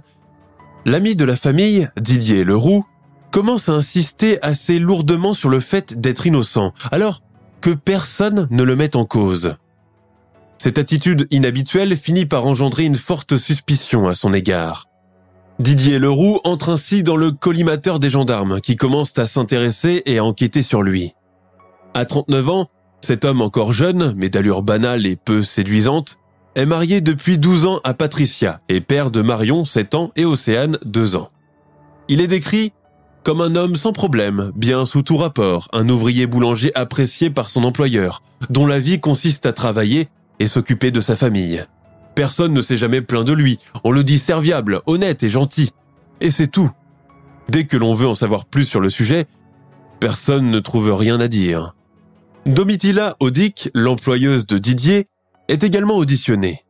[0.84, 2.84] l'ami de la famille, Didier Leroux,
[3.30, 7.22] commence à insister assez lourdement sur le fait d'être innocent, alors
[7.62, 9.56] que personne ne le met en cause.
[10.58, 14.91] Cette attitude inhabituelle finit par engendrer une forte suspicion à son égard.
[15.62, 20.24] Didier Leroux entre ainsi dans le collimateur des gendarmes qui commencent à s'intéresser et à
[20.24, 21.12] enquêter sur lui.
[21.94, 22.70] À 39 ans,
[23.00, 26.18] cet homme encore jeune, mais d'allure banale et peu séduisante,
[26.56, 30.78] est marié depuis 12 ans à Patricia et père de Marion 7 ans et Océane
[30.84, 31.30] 2 ans.
[32.08, 32.72] Il est décrit
[33.22, 37.62] comme un homme sans problème, bien sous tout rapport, un ouvrier boulanger apprécié par son
[37.62, 40.08] employeur, dont la vie consiste à travailler
[40.40, 41.64] et s'occuper de sa famille.
[42.14, 45.70] Personne ne s'est jamais plaint de lui, on le dit serviable, honnête et gentil.
[46.20, 46.70] Et c'est tout.
[47.48, 49.26] Dès que l'on veut en savoir plus sur le sujet,
[50.00, 51.74] personne ne trouve rien à dire.
[52.46, 55.08] Domitila Audic, l'employeuse de Didier,
[55.48, 56.60] est également auditionnée.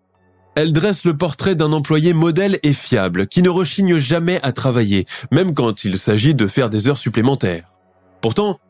[0.54, 5.06] Elle dresse le portrait d'un employé modèle et fiable qui ne rechigne jamais à travailler,
[5.30, 7.72] même quand il s'agit de faire des heures supplémentaires.
[8.20, 8.60] Pourtant,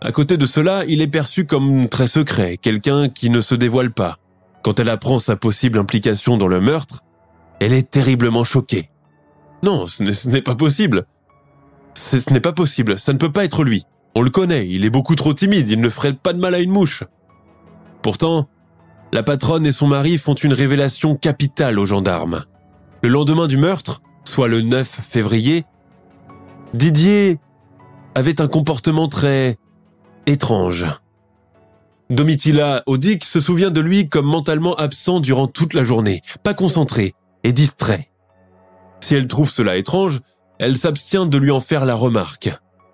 [0.00, 3.92] à côté de cela, il est perçu comme très secret, quelqu'un qui ne se dévoile
[3.92, 4.18] pas.
[4.62, 7.02] Quand elle apprend sa possible implication dans le meurtre,
[7.60, 8.90] elle est terriblement choquée.
[9.62, 11.06] Non, ce n'est pas possible.
[11.94, 13.84] Ce n'est pas possible, ça ne peut pas être lui.
[14.14, 16.58] On le connaît, il est beaucoup trop timide, il ne ferait pas de mal à
[16.58, 17.04] une mouche.
[18.02, 18.48] Pourtant,
[19.12, 22.44] la patronne et son mari font une révélation capitale aux gendarmes.
[23.02, 25.64] Le lendemain du meurtre, soit le 9 février,
[26.74, 27.38] Didier
[28.14, 29.56] avait un comportement très
[30.26, 30.86] étrange.
[32.12, 37.14] Domitila Odic se souvient de lui comme mentalement absent durant toute la journée, pas concentré
[37.42, 38.10] et distrait.
[39.00, 40.20] Si elle trouve cela étrange,
[40.58, 42.50] elle s'abstient de lui en faire la remarque.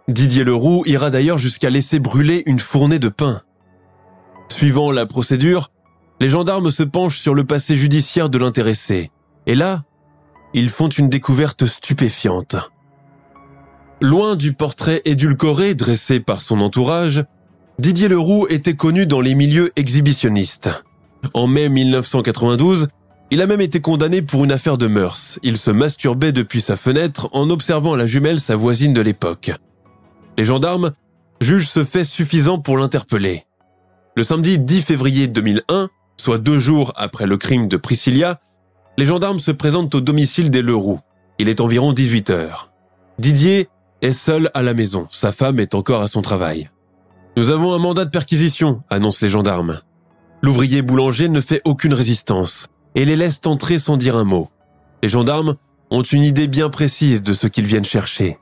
[0.07, 3.42] Didier Leroux ira d'ailleurs jusqu'à laisser brûler une fournée de pain.
[4.50, 5.72] Suivant la procédure,
[6.20, 9.11] les gendarmes se penchent sur le passé judiciaire de l'intéressé.
[9.46, 9.83] Et là,
[10.54, 12.54] ils font une découverte stupéfiante.
[14.00, 17.24] Loin du portrait édulcoré dressé par son entourage,
[17.78, 20.68] Didier Leroux était connu dans les milieux exhibitionnistes.
[21.32, 22.88] En mai 1992,
[23.30, 25.38] il a même été condamné pour une affaire de mœurs.
[25.44, 29.52] Il se masturbait depuis sa fenêtre en observant à la jumelle sa voisine de l'époque.
[30.36, 30.90] Les gendarmes
[31.40, 33.44] jugent ce fait suffisant pour l'interpeller.
[34.16, 38.40] Le samedi 10 février 2001, soit deux jours après le crime de Priscilla,
[38.96, 40.98] les gendarmes se présentent au domicile des Leroux.
[41.38, 42.72] Il est environ 18 heures.
[43.20, 43.68] Didier
[44.02, 45.06] est seul à la maison.
[45.12, 46.68] Sa femme est encore à son travail.
[47.38, 49.79] Nous avons un mandat de perquisition, annoncent les gendarmes.
[50.42, 54.48] L'ouvrier boulanger ne fait aucune résistance et les laisse entrer sans dire un mot.
[55.05, 55.55] Les gendarmes
[55.92, 58.38] ont une idée bien précise de ce qu'ils viennent chercher.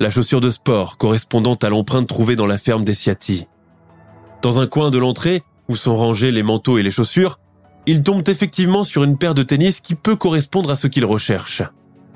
[0.00, 3.46] La chaussure de sport correspondant à l'empreinte trouvée dans la ferme des Ciati.
[4.42, 7.38] Dans un coin de l'entrée, où sont rangés les manteaux et les chaussures,
[7.86, 11.62] ils tombent effectivement sur une paire de tennis qui peut correspondre à ce qu'ils recherchent.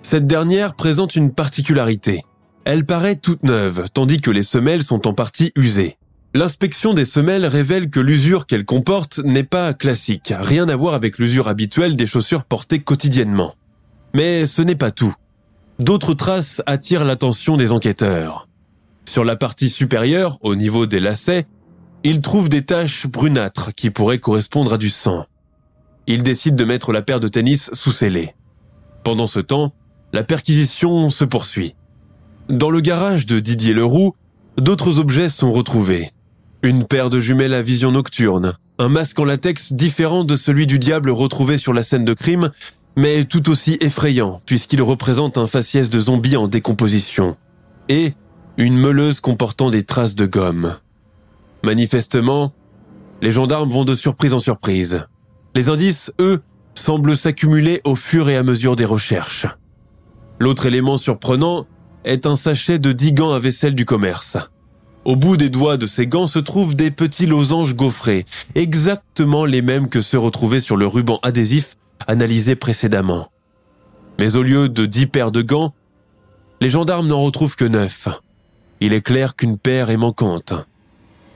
[0.02, 2.24] Cette dernière présente une particularité.
[2.64, 5.96] Elle paraît toute neuve, tandis que les semelles sont en partie usées.
[6.36, 11.16] L'inspection des semelles révèle que l'usure qu'elles comportent n'est pas classique, rien à voir avec
[11.16, 13.54] l'usure habituelle des chaussures portées quotidiennement.
[14.14, 15.14] Mais ce n'est pas tout.
[15.78, 18.48] D'autres traces attirent l'attention des enquêteurs.
[19.06, 21.46] Sur la partie supérieure, au niveau des lacets,
[22.04, 25.24] ils trouvent des taches brunâtres qui pourraient correspondre à du sang.
[26.06, 28.34] Ils décident de mettre la paire de tennis sous scellé.
[29.04, 29.72] Pendant ce temps,
[30.12, 31.76] la perquisition se poursuit.
[32.50, 34.14] Dans le garage de Didier Leroux,
[34.58, 36.10] d'autres objets sont retrouvés.
[36.66, 40.80] Une paire de jumelles à vision nocturne, un masque en latex différent de celui du
[40.80, 42.50] diable retrouvé sur la scène de crime,
[42.96, 47.36] mais tout aussi effrayant puisqu'il représente un faciès de zombie en décomposition,
[47.88, 48.14] et
[48.58, 50.74] une meuleuse comportant des traces de gomme.
[51.62, 52.52] Manifestement,
[53.22, 55.06] les gendarmes vont de surprise en surprise.
[55.54, 56.40] Les indices, eux,
[56.74, 59.46] semblent s'accumuler au fur et à mesure des recherches.
[60.40, 61.68] L'autre élément surprenant
[62.02, 64.36] est un sachet de 10 gants à vaisselle du commerce.
[65.06, 69.62] Au bout des doigts de ces gants se trouvent des petits losanges gaufrés, exactement les
[69.62, 71.76] mêmes que ceux retrouvés sur le ruban adhésif
[72.08, 73.28] analysé précédemment.
[74.18, 75.72] Mais au lieu de dix paires de gants,
[76.60, 78.08] les gendarmes n'en retrouvent que neuf.
[78.80, 80.54] Il est clair qu'une paire est manquante.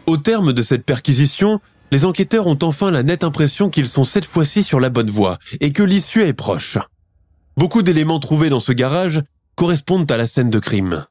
[0.09, 1.61] Au terme de cette perquisition,
[1.92, 5.38] les enquêteurs ont enfin la nette impression qu'ils sont cette fois-ci sur la bonne voie
[5.61, 6.76] et que l'issue est proche.
[7.56, 9.22] Beaucoup d'éléments trouvés dans ce garage
[9.54, 11.04] correspondent à la scène de crime.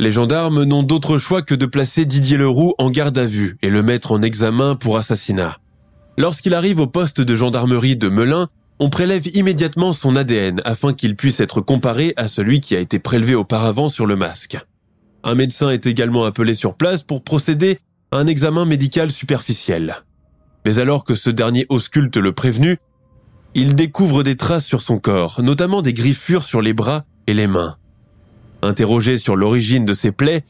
[0.00, 3.70] Les gendarmes n'ont d'autre choix que de placer Didier Leroux en garde à vue et
[3.70, 5.58] le mettre en examen pour assassinat.
[6.18, 8.48] Lorsqu'il arrive au poste de gendarmerie de Melun,
[8.80, 12.98] on prélève immédiatement son ADN afin qu'il puisse être comparé à celui qui a été
[12.98, 14.58] prélevé auparavant sur le masque.
[15.22, 17.78] Un médecin est également appelé sur place pour procéder
[18.10, 19.94] à un examen médical superficiel.
[20.66, 22.78] Mais alors que ce dernier ausculte le prévenu,
[23.54, 27.46] il découvre des traces sur son corps, notamment des griffures sur les bras et les
[27.46, 27.76] mains.
[28.64, 30.42] Interrogé sur l'origine de ces plaies,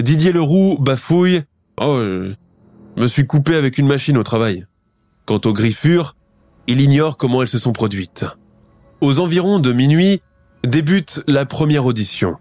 [0.00, 1.38] Didier Leroux bafouille⁇
[1.80, 2.00] Oh,
[2.96, 4.66] je me suis coupé avec une machine au travail.
[5.26, 6.16] Quant aux griffures,
[6.66, 8.24] il ignore comment elles se sont produites.
[9.00, 10.20] Aux environs de minuit,
[10.64, 12.36] débute la première audition.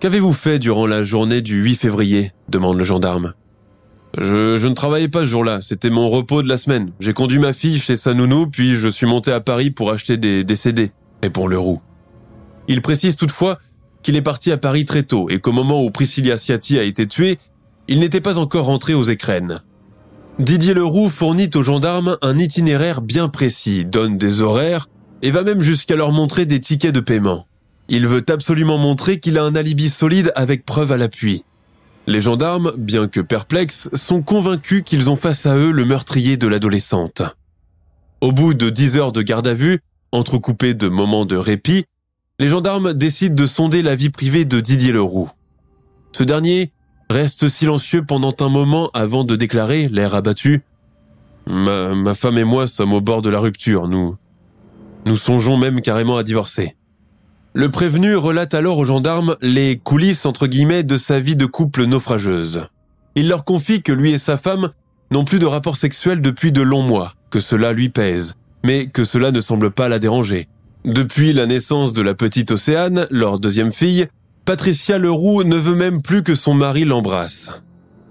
[0.00, 3.32] Qu'avez-vous fait durant la journée du 8 février demande le gendarme.
[4.16, 6.92] Je, ne travaillais pas ce jour-là, c'était mon repos de la semaine.
[7.00, 10.16] J'ai conduit ma fille chez sa nounou, puis je suis monté à Paris pour acheter
[10.16, 11.80] des, des CD, répond Leroux.
[12.68, 13.58] Il précise toutefois
[14.02, 17.06] qu'il est parti à Paris très tôt et qu'au moment où Priscilla Ciati a été
[17.06, 17.38] tuée,
[17.88, 19.60] il n'était pas encore rentré aux écrennes.
[20.38, 24.88] Didier Leroux fournit aux gendarmes un itinéraire bien précis, donne des horaires
[25.22, 27.46] et va même jusqu'à leur montrer des tickets de paiement.
[27.88, 31.44] Il veut absolument montrer qu'il a un alibi solide avec preuve à l'appui.
[32.06, 36.46] Les gendarmes, bien que perplexes, sont convaincus qu'ils ont face à eux le meurtrier de
[36.46, 37.22] l'adolescente.
[38.20, 39.78] Au bout de dix heures de garde à vue,
[40.12, 41.84] entrecoupées de moments de répit,
[42.38, 45.30] les gendarmes décident de sonder la vie privée de Didier Leroux.
[46.12, 46.72] Ce dernier
[47.10, 50.62] reste silencieux pendant un moment avant de déclarer, l'air abattu,
[51.46, 54.16] ma, ma, femme et moi sommes au bord de la rupture, nous,
[55.06, 56.76] nous songeons même carrément à divorcer.
[57.52, 61.84] Le prévenu relate alors aux gendarmes les coulisses entre guillemets de sa vie de couple
[61.84, 62.66] naufrageuse.
[63.14, 64.70] Il leur confie que lui et sa femme
[65.12, 69.04] n'ont plus de rapport sexuel depuis de longs mois, que cela lui pèse, mais que
[69.04, 70.48] cela ne semble pas la déranger,
[70.84, 74.04] Depuis la naissance de la petite Océane, leur deuxième fille,
[74.44, 77.48] Patricia Leroux ne veut même plus que son mari l'embrasse.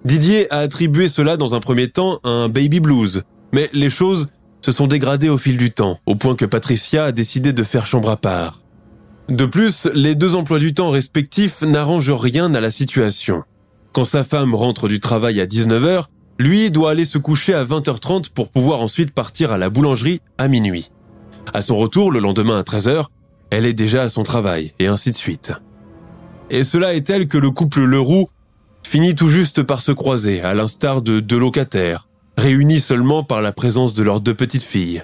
[0.05, 3.21] Didier a attribué cela dans un premier temps à un baby blues,
[3.53, 4.27] mais les choses
[4.65, 7.85] se sont dégradées au fil du temps, au point que Patricia a décidé de faire
[7.85, 8.61] chambre à part.
[9.29, 13.43] De plus, les deux emplois du temps respectifs n'arrangent rien à la situation.
[13.93, 16.05] Quand sa femme rentre du travail à 19h,
[16.39, 20.47] lui doit aller se coucher à 20h30 pour pouvoir ensuite partir à la boulangerie à
[20.47, 20.89] minuit.
[21.51, 23.07] À son retour, le lendemain à 13h,
[23.49, 25.51] elle est déjà à son travail, et ainsi de suite.
[26.49, 28.29] Et cela est tel que le couple Leroux
[28.87, 33.51] finit tout juste par se croiser, à l'instar de deux locataires, réunis seulement par la
[33.51, 35.03] présence de leurs deux petites filles.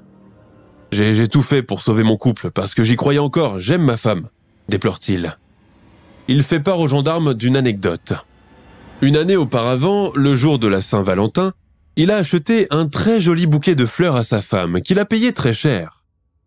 [0.91, 4.28] J'ai tout fait pour sauver mon couple, parce que j'y croyais encore, j'aime ma femme,
[4.69, 5.38] déplore-t-il.
[6.28, 8.13] Il fait part aux gendarmes d'une anecdote.
[9.02, 11.54] Une année auparavant, le jour de la Saint-Valentin,
[11.95, 15.34] il a acheté un très joli bouquet de fleurs à sa femme, qu'il a payé
[15.34, 15.98] très cher.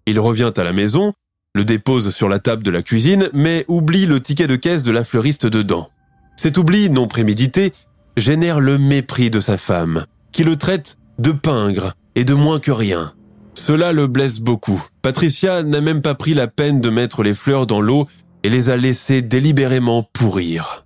[0.07, 1.13] Il revient à la maison,
[1.55, 4.93] le dépose sur la table de la cuisine, mais oublie le ticket de caisse de
[4.93, 5.89] la fleuriste dedans.
[6.37, 7.73] Cet oubli non prémédité
[8.17, 12.73] génère le mépris de sa femme, qui le traite de pingre et de moins que
[12.73, 13.13] rien.
[13.55, 14.83] Cela le blesse beaucoup.
[15.03, 18.07] Patricia n'a même pas pris la peine de mettre les fleurs dans l'eau
[18.43, 20.85] et les a laissées délibérément pourrir.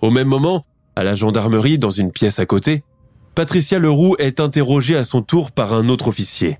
[0.00, 0.64] Au même moment,
[0.96, 2.82] à la gendarmerie, dans une pièce à côté,
[3.34, 6.58] Patricia Leroux est interrogée à son tour par un autre officier.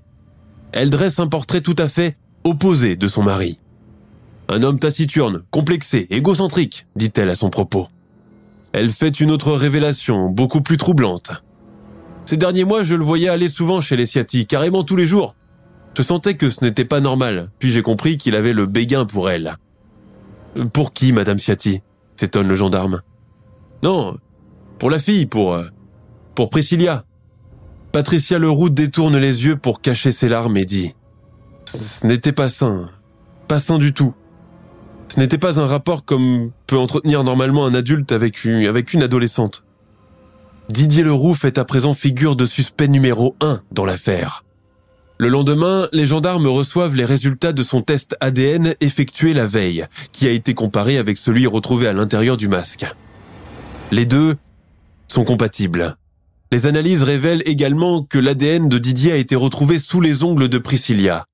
[0.73, 3.59] Elle dresse un portrait tout à fait opposé de son mari.
[4.49, 7.87] Un homme taciturne, complexé, égocentrique, dit-elle à son propos.
[8.73, 11.31] Elle fait une autre révélation, beaucoup plus troublante.
[12.25, 15.35] Ces derniers mois, je le voyais aller souvent chez les Ciati, carrément tous les jours.
[15.95, 19.29] Je sentais que ce n'était pas normal, puis j'ai compris qu'il avait le béguin pour
[19.29, 19.55] elle.
[20.73, 21.81] Pour qui, Madame Ciati
[22.15, 23.01] s'étonne le gendarme.
[23.83, 24.17] Non,
[24.79, 25.53] pour la fille, pour...
[25.53, 25.65] Euh,
[26.35, 27.05] pour Priscilla.
[27.93, 30.93] Patricia Leroux détourne les yeux pour cacher ses larmes et dit
[31.73, 32.89] ce n'était pas sain.
[33.47, 34.13] Pas sain du tout.
[35.13, 39.63] Ce n'était pas un rapport comme peut entretenir normalement un adulte avec une, adolescente.
[40.69, 44.43] Didier Leroux fait à présent figure de suspect numéro un dans l'affaire.
[45.19, 50.27] Le lendemain, les gendarmes reçoivent les résultats de son test ADN effectué la veille, qui
[50.27, 52.85] a été comparé avec celui retrouvé à l'intérieur du masque.
[53.91, 54.35] Les deux
[55.07, 55.95] sont compatibles.
[56.53, 60.59] Les analyses révèlent également que l'ADN de Didier a été retrouvé sous les ongles de
[60.59, 61.25] Priscilla,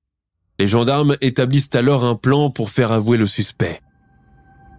[0.58, 3.82] les gendarmes établissent alors un plan pour faire avouer le suspect.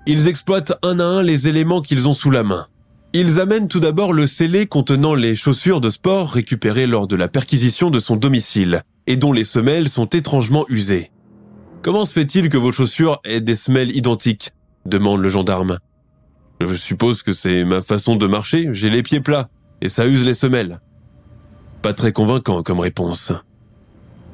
[0.08, 2.66] Ils exploitent un à un les éléments qu'ils ont sous la main.
[3.14, 7.28] Ils amènent tout d'abord le scellé contenant les chaussures de sport récupérées lors de la
[7.28, 11.12] perquisition de son domicile et dont les semelles sont étrangement usées.
[11.84, 14.54] Comment se fait-il que vos chaussures aient des semelles identiques?
[14.88, 15.78] demande le gendarme.
[16.62, 19.48] Je suppose que c'est ma façon de marcher, j'ai les pieds plats
[19.82, 20.80] et ça use les semelles.
[21.82, 23.34] Pas très convaincant comme réponse.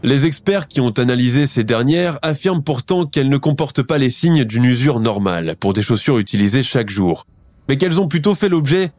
[0.03, 4.43] Les experts qui ont analysé ces dernières affirment pourtant qu'elles ne comportent pas les signes
[4.43, 7.25] d'une usure normale pour des chaussures utilisées chaque jour,
[7.67, 8.91] mais qu'elles ont plutôt fait l'objet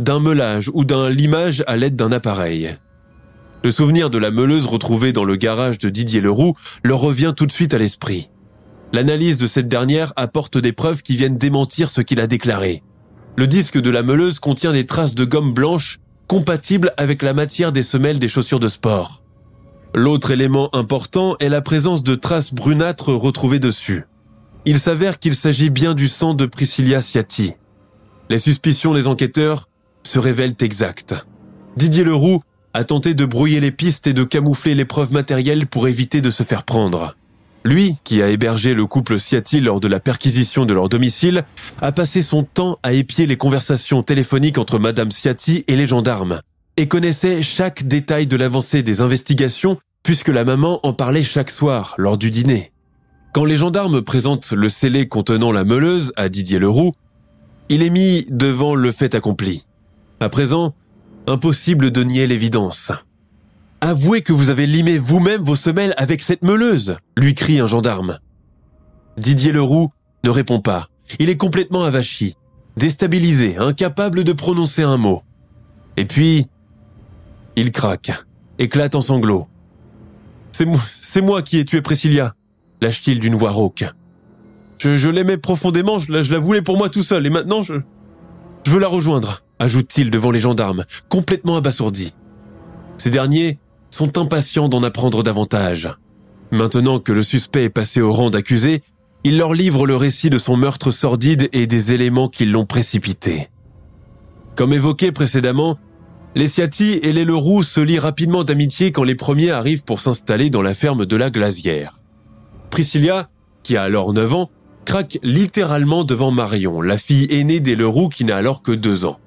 [0.00, 2.70] d'un meulage ou d'un limage à l'aide d'un appareil.
[3.64, 7.46] Le souvenir de la meuleuse retrouvée dans le garage de Didier Leroux leur revient tout
[7.46, 8.30] de suite à l'esprit.
[8.92, 12.82] L'analyse de cette dernière apporte des preuves qui viennent démentir ce qu'il a déclaré.
[13.36, 17.70] Le disque de la meuleuse contient des traces de gomme blanche compatibles avec la matière
[17.70, 19.22] des semelles des chaussures de sport.
[19.94, 24.04] L'autre élément important est la présence de traces brunâtres retrouvées dessus.
[24.64, 27.52] Il s'avère qu'il s'agit bien du sang de Priscilla Ciati.
[28.30, 29.68] Les suspicions des enquêteurs
[30.02, 31.14] se révèlent exactes.
[31.76, 32.40] Didier Leroux
[32.72, 36.30] a tenté de brouiller les pistes et de camoufler les preuves matérielles pour éviter de
[36.30, 37.14] se faire prendre.
[37.66, 41.44] Lui, qui a hébergé le couple Ciati lors de la perquisition de leur domicile,
[41.82, 46.40] a passé son temps à épier les conversations téléphoniques entre Madame Ciati et les gendarmes,
[46.76, 51.96] et connaissait chaque détail de l'avancée des investigations puisque la maman en parlait chaque soir
[51.98, 52.70] lors du dîner.
[53.34, 56.92] Quand les gendarmes présentent le scellé contenant la meuleuse à Didier Leroux,
[57.68, 59.66] il est mis devant le fait accompli.
[60.20, 60.72] À présent,
[61.26, 62.92] impossible de nier l'évidence.
[63.80, 68.18] Avouez que vous avez limé vous-même vos semelles avec cette meuleuse, lui crie un gendarme.
[69.18, 69.90] Didier Leroux
[70.24, 70.88] ne répond pas.
[71.18, 72.34] Il est complètement avachi,
[72.76, 75.22] déstabilisé, incapable de prononcer un mot.
[75.96, 76.46] Et puis,
[77.54, 78.12] il craque,
[78.58, 79.46] éclate en sanglots.
[80.52, 82.34] C'est moi, qui ai tué Priscilla,
[82.80, 83.84] lâche-t-il d'une voix rauque.
[84.78, 87.74] Je, l'aimais profondément, je la, je la voulais pour moi tout seul, et maintenant je,
[88.64, 92.14] je veux la rejoindre, ajoute-t-il devant les gendarmes, complètement abasourdi.
[92.98, 93.58] Ces derniers
[93.90, 95.90] sont impatients d'en apprendre davantage.
[96.52, 98.82] Maintenant que le suspect est passé au rang d'accusé,
[99.24, 103.48] il leur livre le récit de son meurtre sordide et des éléments qui l'ont précipité.
[104.54, 105.78] Comme évoqué précédemment,
[106.36, 110.50] les Ciati et les Leroux se lient rapidement d'amitié quand les premiers arrivent pour s'installer
[110.50, 111.98] dans la ferme de la Glacière.
[112.70, 113.30] Priscilla,
[113.62, 114.50] qui a alors 9 ans,
[114.84, 119.18] craque littéralement devant Marion, la fille aînée des Leroux qui n'a alors que 2 ans.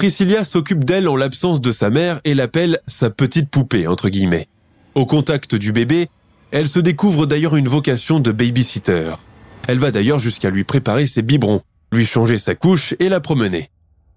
[0.00, 4.48] Priscilla s'occupe d'elle en l'absence de sa mère et l'appelle sa petite poupée, entre guillemets.
[4.94, 6.08] Au contact du bébé,
[6.52, 9.10] elle se découvre d'ailleurs une vocation de babysitter.
[9.68, 11.60] Elle va d'ailleurs jusqu'à lui préparer ses biberons,
[11.92, 13.68] lui changer sa couche et la promener.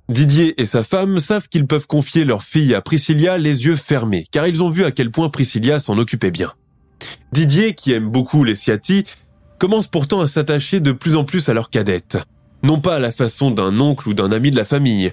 [0.07, 4.25] Didier et sa femme savent qu'ils peuvent confier leur fille à Priscilla les yeux fermés,
[4.31, 6.53] car ils ont vu à quel point Priscilla s'en occupait bien.
[7.33, 9.03] Didier, qui aime beaucoup les Ciati,
[9.59, 12.19] commence pourtant à s'attacher de plus en plus à leur cadette.
[12.63, 15.11] Non pas à la façon d'un oncle ou d'un ami de la famille,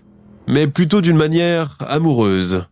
[0.50, 2.64] mais plutôt d'une manière amoureuse.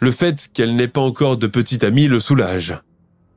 [0.00, 2.80] Le fait qu'elle n'ait pas encore de petite amie le soulage.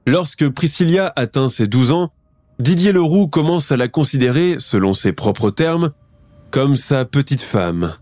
[0.08, 2.12] Lorsque Priscilla atteint ses 12 ans,
[2.60, 5.92] Didier Leroux commence à la considérer, selon ses propres termes,
[6.50, 7.94] comme sa petite femme.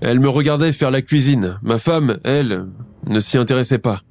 [0.00, 1.58] Elle me regardait faire la cuisine.
[1.62, 2.66] Ma femme, elle,
[3.06, 4.02] ne s'y intéressait pas.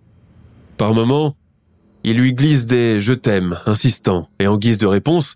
[0.77, 1.35] Par moments,
[2.03, 5.35] il lui glisse des je t'aime insistants, et en guise de réponse,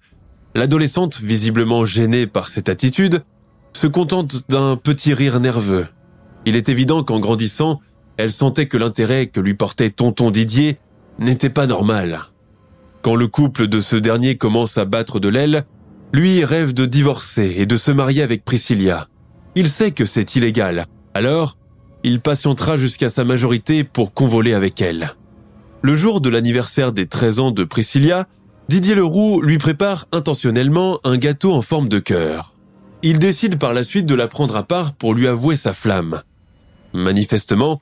[0.55, 3.23] l'adolescente, visiblement gênée par cette attitude,
[3.73, 5.87] se contente d'un petit rire nerveux.
[6.45, 7.79] Il est évident qu'en grandissant,
[8.17, 10.77] elle sentait que l'intérêt que lui portait tonton Didier
[11.19, 12.21] n'était pas normal.
[13.01, 15.63] Quand le couple de ce dernier commence à battre de l'aile,
[16.13, 19.07] lui rêve de divorcer et de se marier avec Priscilla.
[19.55, 21.57] Il sait que c'est illégal, alors
[22.03, 25.11] il patientera jusqu'à sa majorité pour convoler avec elle.
[25.81, 28.27] Le jour de l'anniversaire des 13 ans de Priscilla,
[28.69, 32.50] Didier Leroux lui prépare intentionnellement un gâteau en forme de cœur.
[33.03, 36.21] Il décide par la suite de la prendre à part pour lui avouer sa flamme.
[36.93, 37.81] Manifestement,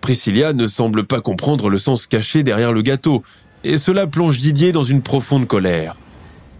[0.00, 3.22] Priscilla ne semble pas comprendre le sens caché derrière le gâteau,
[3.64, 5.96] et cela plonge Didier dans une profonde colère.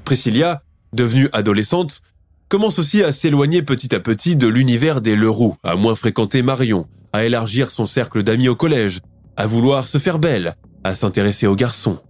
[0.04, 2.02] Priscilla, devenue adolescente,
[2.48, 6.88] commence aussi à s'éloigner petit à petit de l'univers des Leroux, à moins fréquenter Marion,
[7.12, 8.98] à élargir son cercle d'amis au collège,
[9.36, 12.00] à vouloir se faire belle, à s'intéresser aux garçons.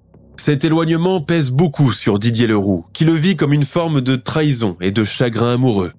[0.43, 4.75] Cet éloignement pèse beaucoup sur Didier Leroux, qui le vit comme une forme de trahison
[4.81, 5.93] et de chagrin amoureux.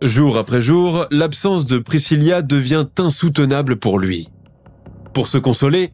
[0.00, 4.28] Jour après jour, l'absence de Priscilla devient insoutenable pour lui.
[5.12, 5.92] Pour se consoler,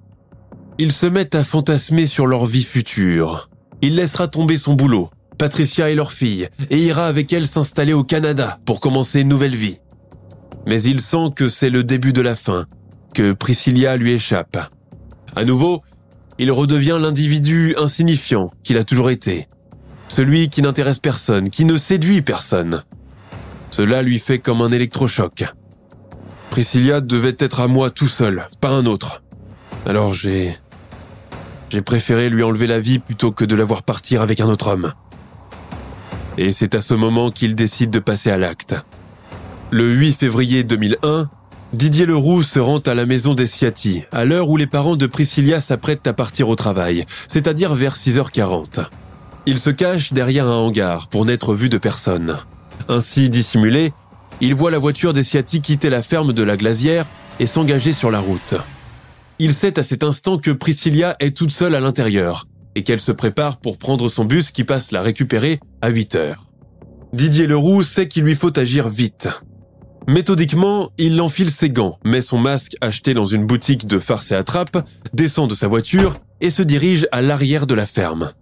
[0.78, 3.50] ils se mettent à fantasmer sur leur vie future.
[3.82, 8.04] Il laissera tomber son boulot, Patricia et leur fille, et ira avec elle s'installer au
[8.04, 9.80] Canada pour commencer une nouvelle vie.
[10.68, 12.66] Mais il sent que c'est le début de la fin,
[13.12, 14.56] que Priscilla lui échappe.
[15.34, 15.82] À nouveau,
[16.38, 19.48] il redevient l'individu insignifiant qu'il a toujours été.
[20.08, 22.82] Celui qui n'intéresse personne, qui ne séduit personne.
[23.70, 25.44] Cela lui fait comme un électrochoc.
[26.50, 29.22] Priscilla devait être à moi tout seul, pas un autre.
[29.86, 30.56] Alors j'ai...
[31.70, 34.68] J'ai préféré lui enlever la vie plutôt que de la voir partir avec un autre
[34.68, 34.92] homme.
[36.38, 38.74] Et c'est à ce moment qu'il décide de passer à l'acte.
[39.70, 41.28] Le 8 février 2001,
[41.74, 45.06] Didier Leroux se rend à la maison des Ciati, à l'heure où les parents de
[45.06, 48.86] Priscilla s'apprêtent à partir au travail, c'est-à-dire vers 6h40.
[49.44, 52.38] Il se cache derrière un hangar pour n'être vu de personne.
[52.88, 53.92] Ainsi dissimulé,
[54.40, 57.04] il voit la voiture des Ciati quitter la ferme de la Glacière
[57.38, 58.54] et s'engager sur la route.
[59.38, 62.46] Il sait à cet instant que Priscilla est toute seule à l'intérieur
[62.76, 66.46] et qu'elle se prépare pour prendre son bus qui passe la récupérer à 8 heures.
[67.12, 69.28] Didier Leroux sait qu'il lui faut agir vite.
[70.08, 74.34] Méthodiquement, il enfile ses gants, met son masque acheté dans une boutique de farce et
[74.34, 78.32] attrape, descend de sa voiture et se dirige à l'arrière de la ferme.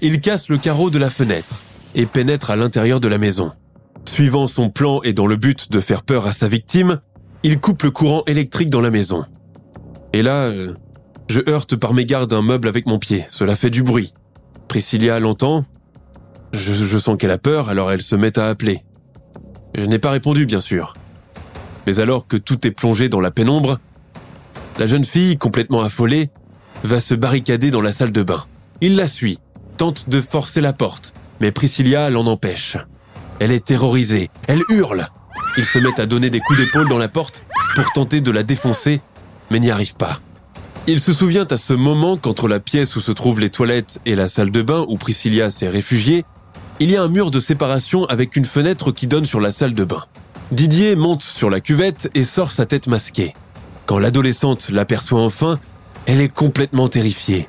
[0.00, 1.54] Il casse le carreau de la fenêtre
[1.94, 3.52] et pénètre à l'intérieur de la maison.
[4.04, 7.00] Suivant son plan et dans le but de faire peur à sa victime,
[7.44, 9.24] il coupe le courant électrique dans la maison.
[10.12, 10.74] Et là, euh,
[11.30, 13.26] je heurte par mégarde un meuble avec mon pied.
[13.30, 14.12] Cela fait du bruit.
[14.66, 15.66] Priscilla l'entend.
[16.52, 18.80] Je, je sens qu'elle a peur, alors elle se met à appeler.
[19.76, 20.94] Je n'ai pas répondu, bien sûr.
[21.86, 23.78] Mais alors que tout est plongé dans la pénombre,
[24.78, 26.30] la jeune fille, complètement affolée,
[26.84, 28.44] va se barricader dans la salle de bain.
[28.80, 29.38] Il la suit,
[29.76, 32.76] tente de forcer la porte, mais Priscilla l'en empêche.
[33.38, 34.30] Elle est terrorisée.
[34.48, 35.06] Elle hurle.
[35.56, 38.42] Ils se mettent à donner des coups d'épaule dans la porte pour tenter de la
[38.42, 39.00] défoncer,
[39.50, 40.20] mais n'y arrivent pas.
[40.86, 44.16] Il se souvient à ce moment qu'entre la pièce où se trouvent les toilettes et
[44.16, 46.24] la salle de bain où Priscilla s'est réfugiée,
[46.80, 49.74] il y a un mur de séparation avec une fenêtre qui donne sur la salle
[49.74, 50.04] de bain.
[50.52, 53.32] Didier monte sur la cuvette et sort sa tête masquée.
[53.86, 55.58] Quand l'adolescente l'aperçoit enfin,
[56.04, 57.48] elle est complètement terrifiée.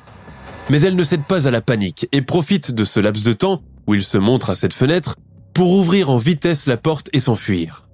[0.70, 3.60] Mais elle ne cède pas à la panique et profite de ce laps de temps
[3.86, 5.16] où il se montre à cette fenêtre
[5.52, 7.86] pour ouvrir en vitesse la porte et s'enfuir.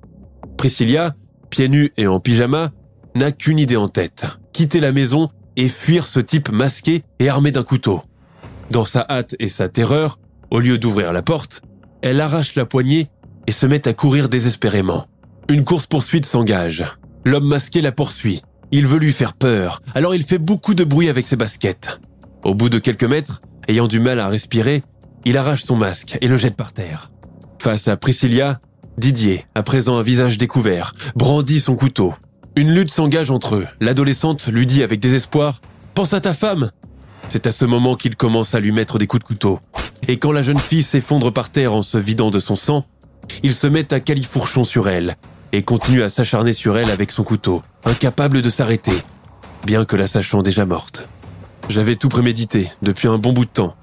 [0.57, 1.17] Priscilla,
[1.51, 2.71] pieds nus et en pyjama,
[3.17, 7.51] n'a qu'une idée en tête, quitter la maison et fuir ce type masqué et armé
[7.51, 8.03] d'un couteau.
[8.71, 10.21] Dans sa hâte et sa terreur,
[10.53, 11.63] au lieu d'ouvrir la porte,
[12.01, 13.09] elle arrache la poignée
[13.51, 15.07] et se met à courir désespérément.
[15.49, 16.85] Une course-poursuite s'engage.
[17.25, 18.43] L'homme masqué la poursuit.
[18.71, 21.99] Il veut lui faire peur, alors il fait beaucoup de bruit avec ses baskets.
[22.45, 24.85] Au bout de quelques mètres, ayant du mal à respirer,
[25.25, 27.11] il arrache son masque et le jette par terre.
[27.61, 28.61] Face à Priscilla,
[28.99, 32.15] Didier, à présent un visage découvert, brandit son couteau.
[32.55, 33.67] Une lutte s'engage entre eux.
[33.81, 35.55] L'adolescente lui dit avec désespoir⁇
[35.95, 36.71] Pense à ta femme!⁇
[37.29, 39.59] C'est à ce moment qu'il commence à lui mettre des coups de couteau.
[40.07, 42.85] Et quand la jeune fille s'effondre par terre en se vidant de son sang,
[43.43, 45.17] il se met à califourchon sur elle
[45.53, 48.93] et continue à s'acharner sur elle avec son couteau, incapable de s'arrêter,
[49.65, 51.09] bien que la sachant déjà morte.
[51.69, 53.75] J'avais tout prémédité depuis un bon bout de temps.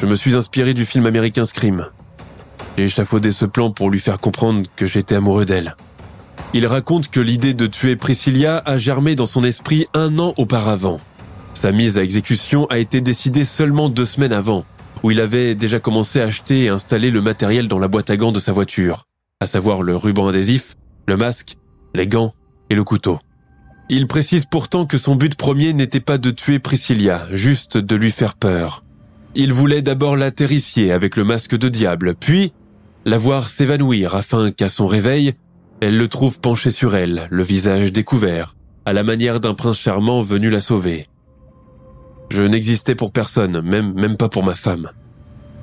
[0.00, 1.86] Je me suis inspiré du film américain Scream.
[2.76, 5.76] J'ai échafaudé ce plan pour lui faire comprendre que j'étais amoureux d'elle.
[6.52, 11.00] Il raconte que l'idée de tuer Priscilla a germé dans son esprit un an auparavant.
[11.54, 14.64] Sa mise à exécution a été décidée seulement deux semaines avant,
[15.02, 18.16] où il avait déjà commencé à acheter et installer le matériel dans la boîte à
[18.16, 19.04] gants de sa voiture,
[19.40, 20.74] à savoir le ruban adhésif,
[21.06, 21.56] le masque,
[21.94, 22.34] les gants
[22.70, 23.18] et le couteau.
[23.88, 28.10] Il précise pourtant que son but premier n'était pas de tuer Priscilla, juste de lui
[28.10, 28.84] faire peur.
[29.36, 32.52] Il voulait d'abord la terrifier avec le masque de diable, puis
[33.04, 35.34] la voir s'évanouir afin qu'à son réveil,
[35.80, 40.22] elle le trouve penché sur elle, le visage découvert, à la manière d'un prince charmant
[40.22, 41.06] venu la sauver.
[42.30, 44.90] Je n'existais pour personne, même, même pas pour ma femme.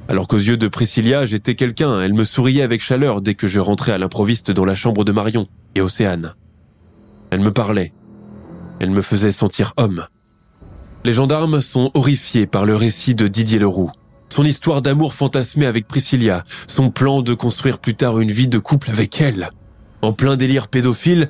[0.09, 3.59] Alors qu'aux yeux de Priscilla, j'étais quelqu'un, elle me souriait avec chaleur dès que je
[3.59, 6.33] rentrais à l'improviste dans la chambre de Marion et Océane.
[7.31, 7.93] Elle me parlait.
[8.79, 10.05] Elle me faisait sentir homme.
[11.05, 13.91] Les gendarmes sont horrifiés par le récit de Didier Leroux.
[14.29, 18.57] Son histoire d'amour fantasmée avec Priscilla, son plan de construire plus tard une vie de
[18.57, 19.49] couple avec elle.
[20.01, 21.29] En plein délire pédophile,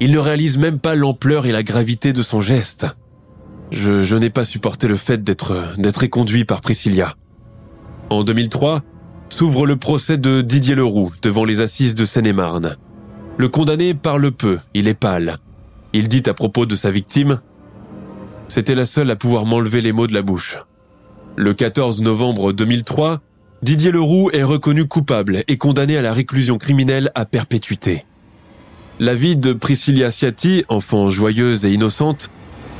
[0.00, 2.86] il ne réalise même pas l'ampleur et la gravité de son geste.
[3.72, 7.14] Je, n'ai pas supporté le fait d'être, d'être éconduit par Priscilla.
[8.10, 8.82] En 2003,
[9.30, 12.76] s'ouvre le procès de Didier Leroux devant les assises de Seine-et-Marne.
[13.38, 15.36] Le condamné parle peu, il est pâle.
[15.94, 17.40] Il dit à propos de sa victime
[18.48, 20.58] C'était la seule à pouvoir m'enlever les mots de la bouche.
[21.36, 23.22] Le 14 novembre 2003,
[23.62, 28.04] Didier Leroux est reconnu coupable et condamné à la réclusion criminelle à perpétuité.
[29.00, 32.30] La vie de Priscilla Ciati, enfant joyeuse et innocente,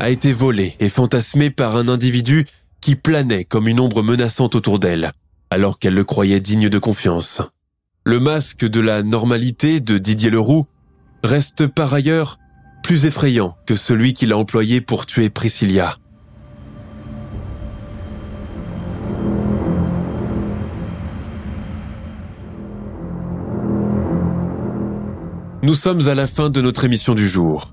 [0.03, 2.44] a été volée et fantasmée par un individu
[2.80, 5.12] qui planait comme une ombre menaçante autour d'elle,
[5.48, 7.40] alors qu'elle le croyait digne de confiance.
[8.05, 10.66] Le masque de la normalité de Didier Leroux
[11.22, 12.40] reste par ailleurs
[12.82, 15.94] plus effrayant que celui qu'il a employé pour tuer Priscilla.
[25.62, 27.72] Nous sommes à la fin de notre émission du jour.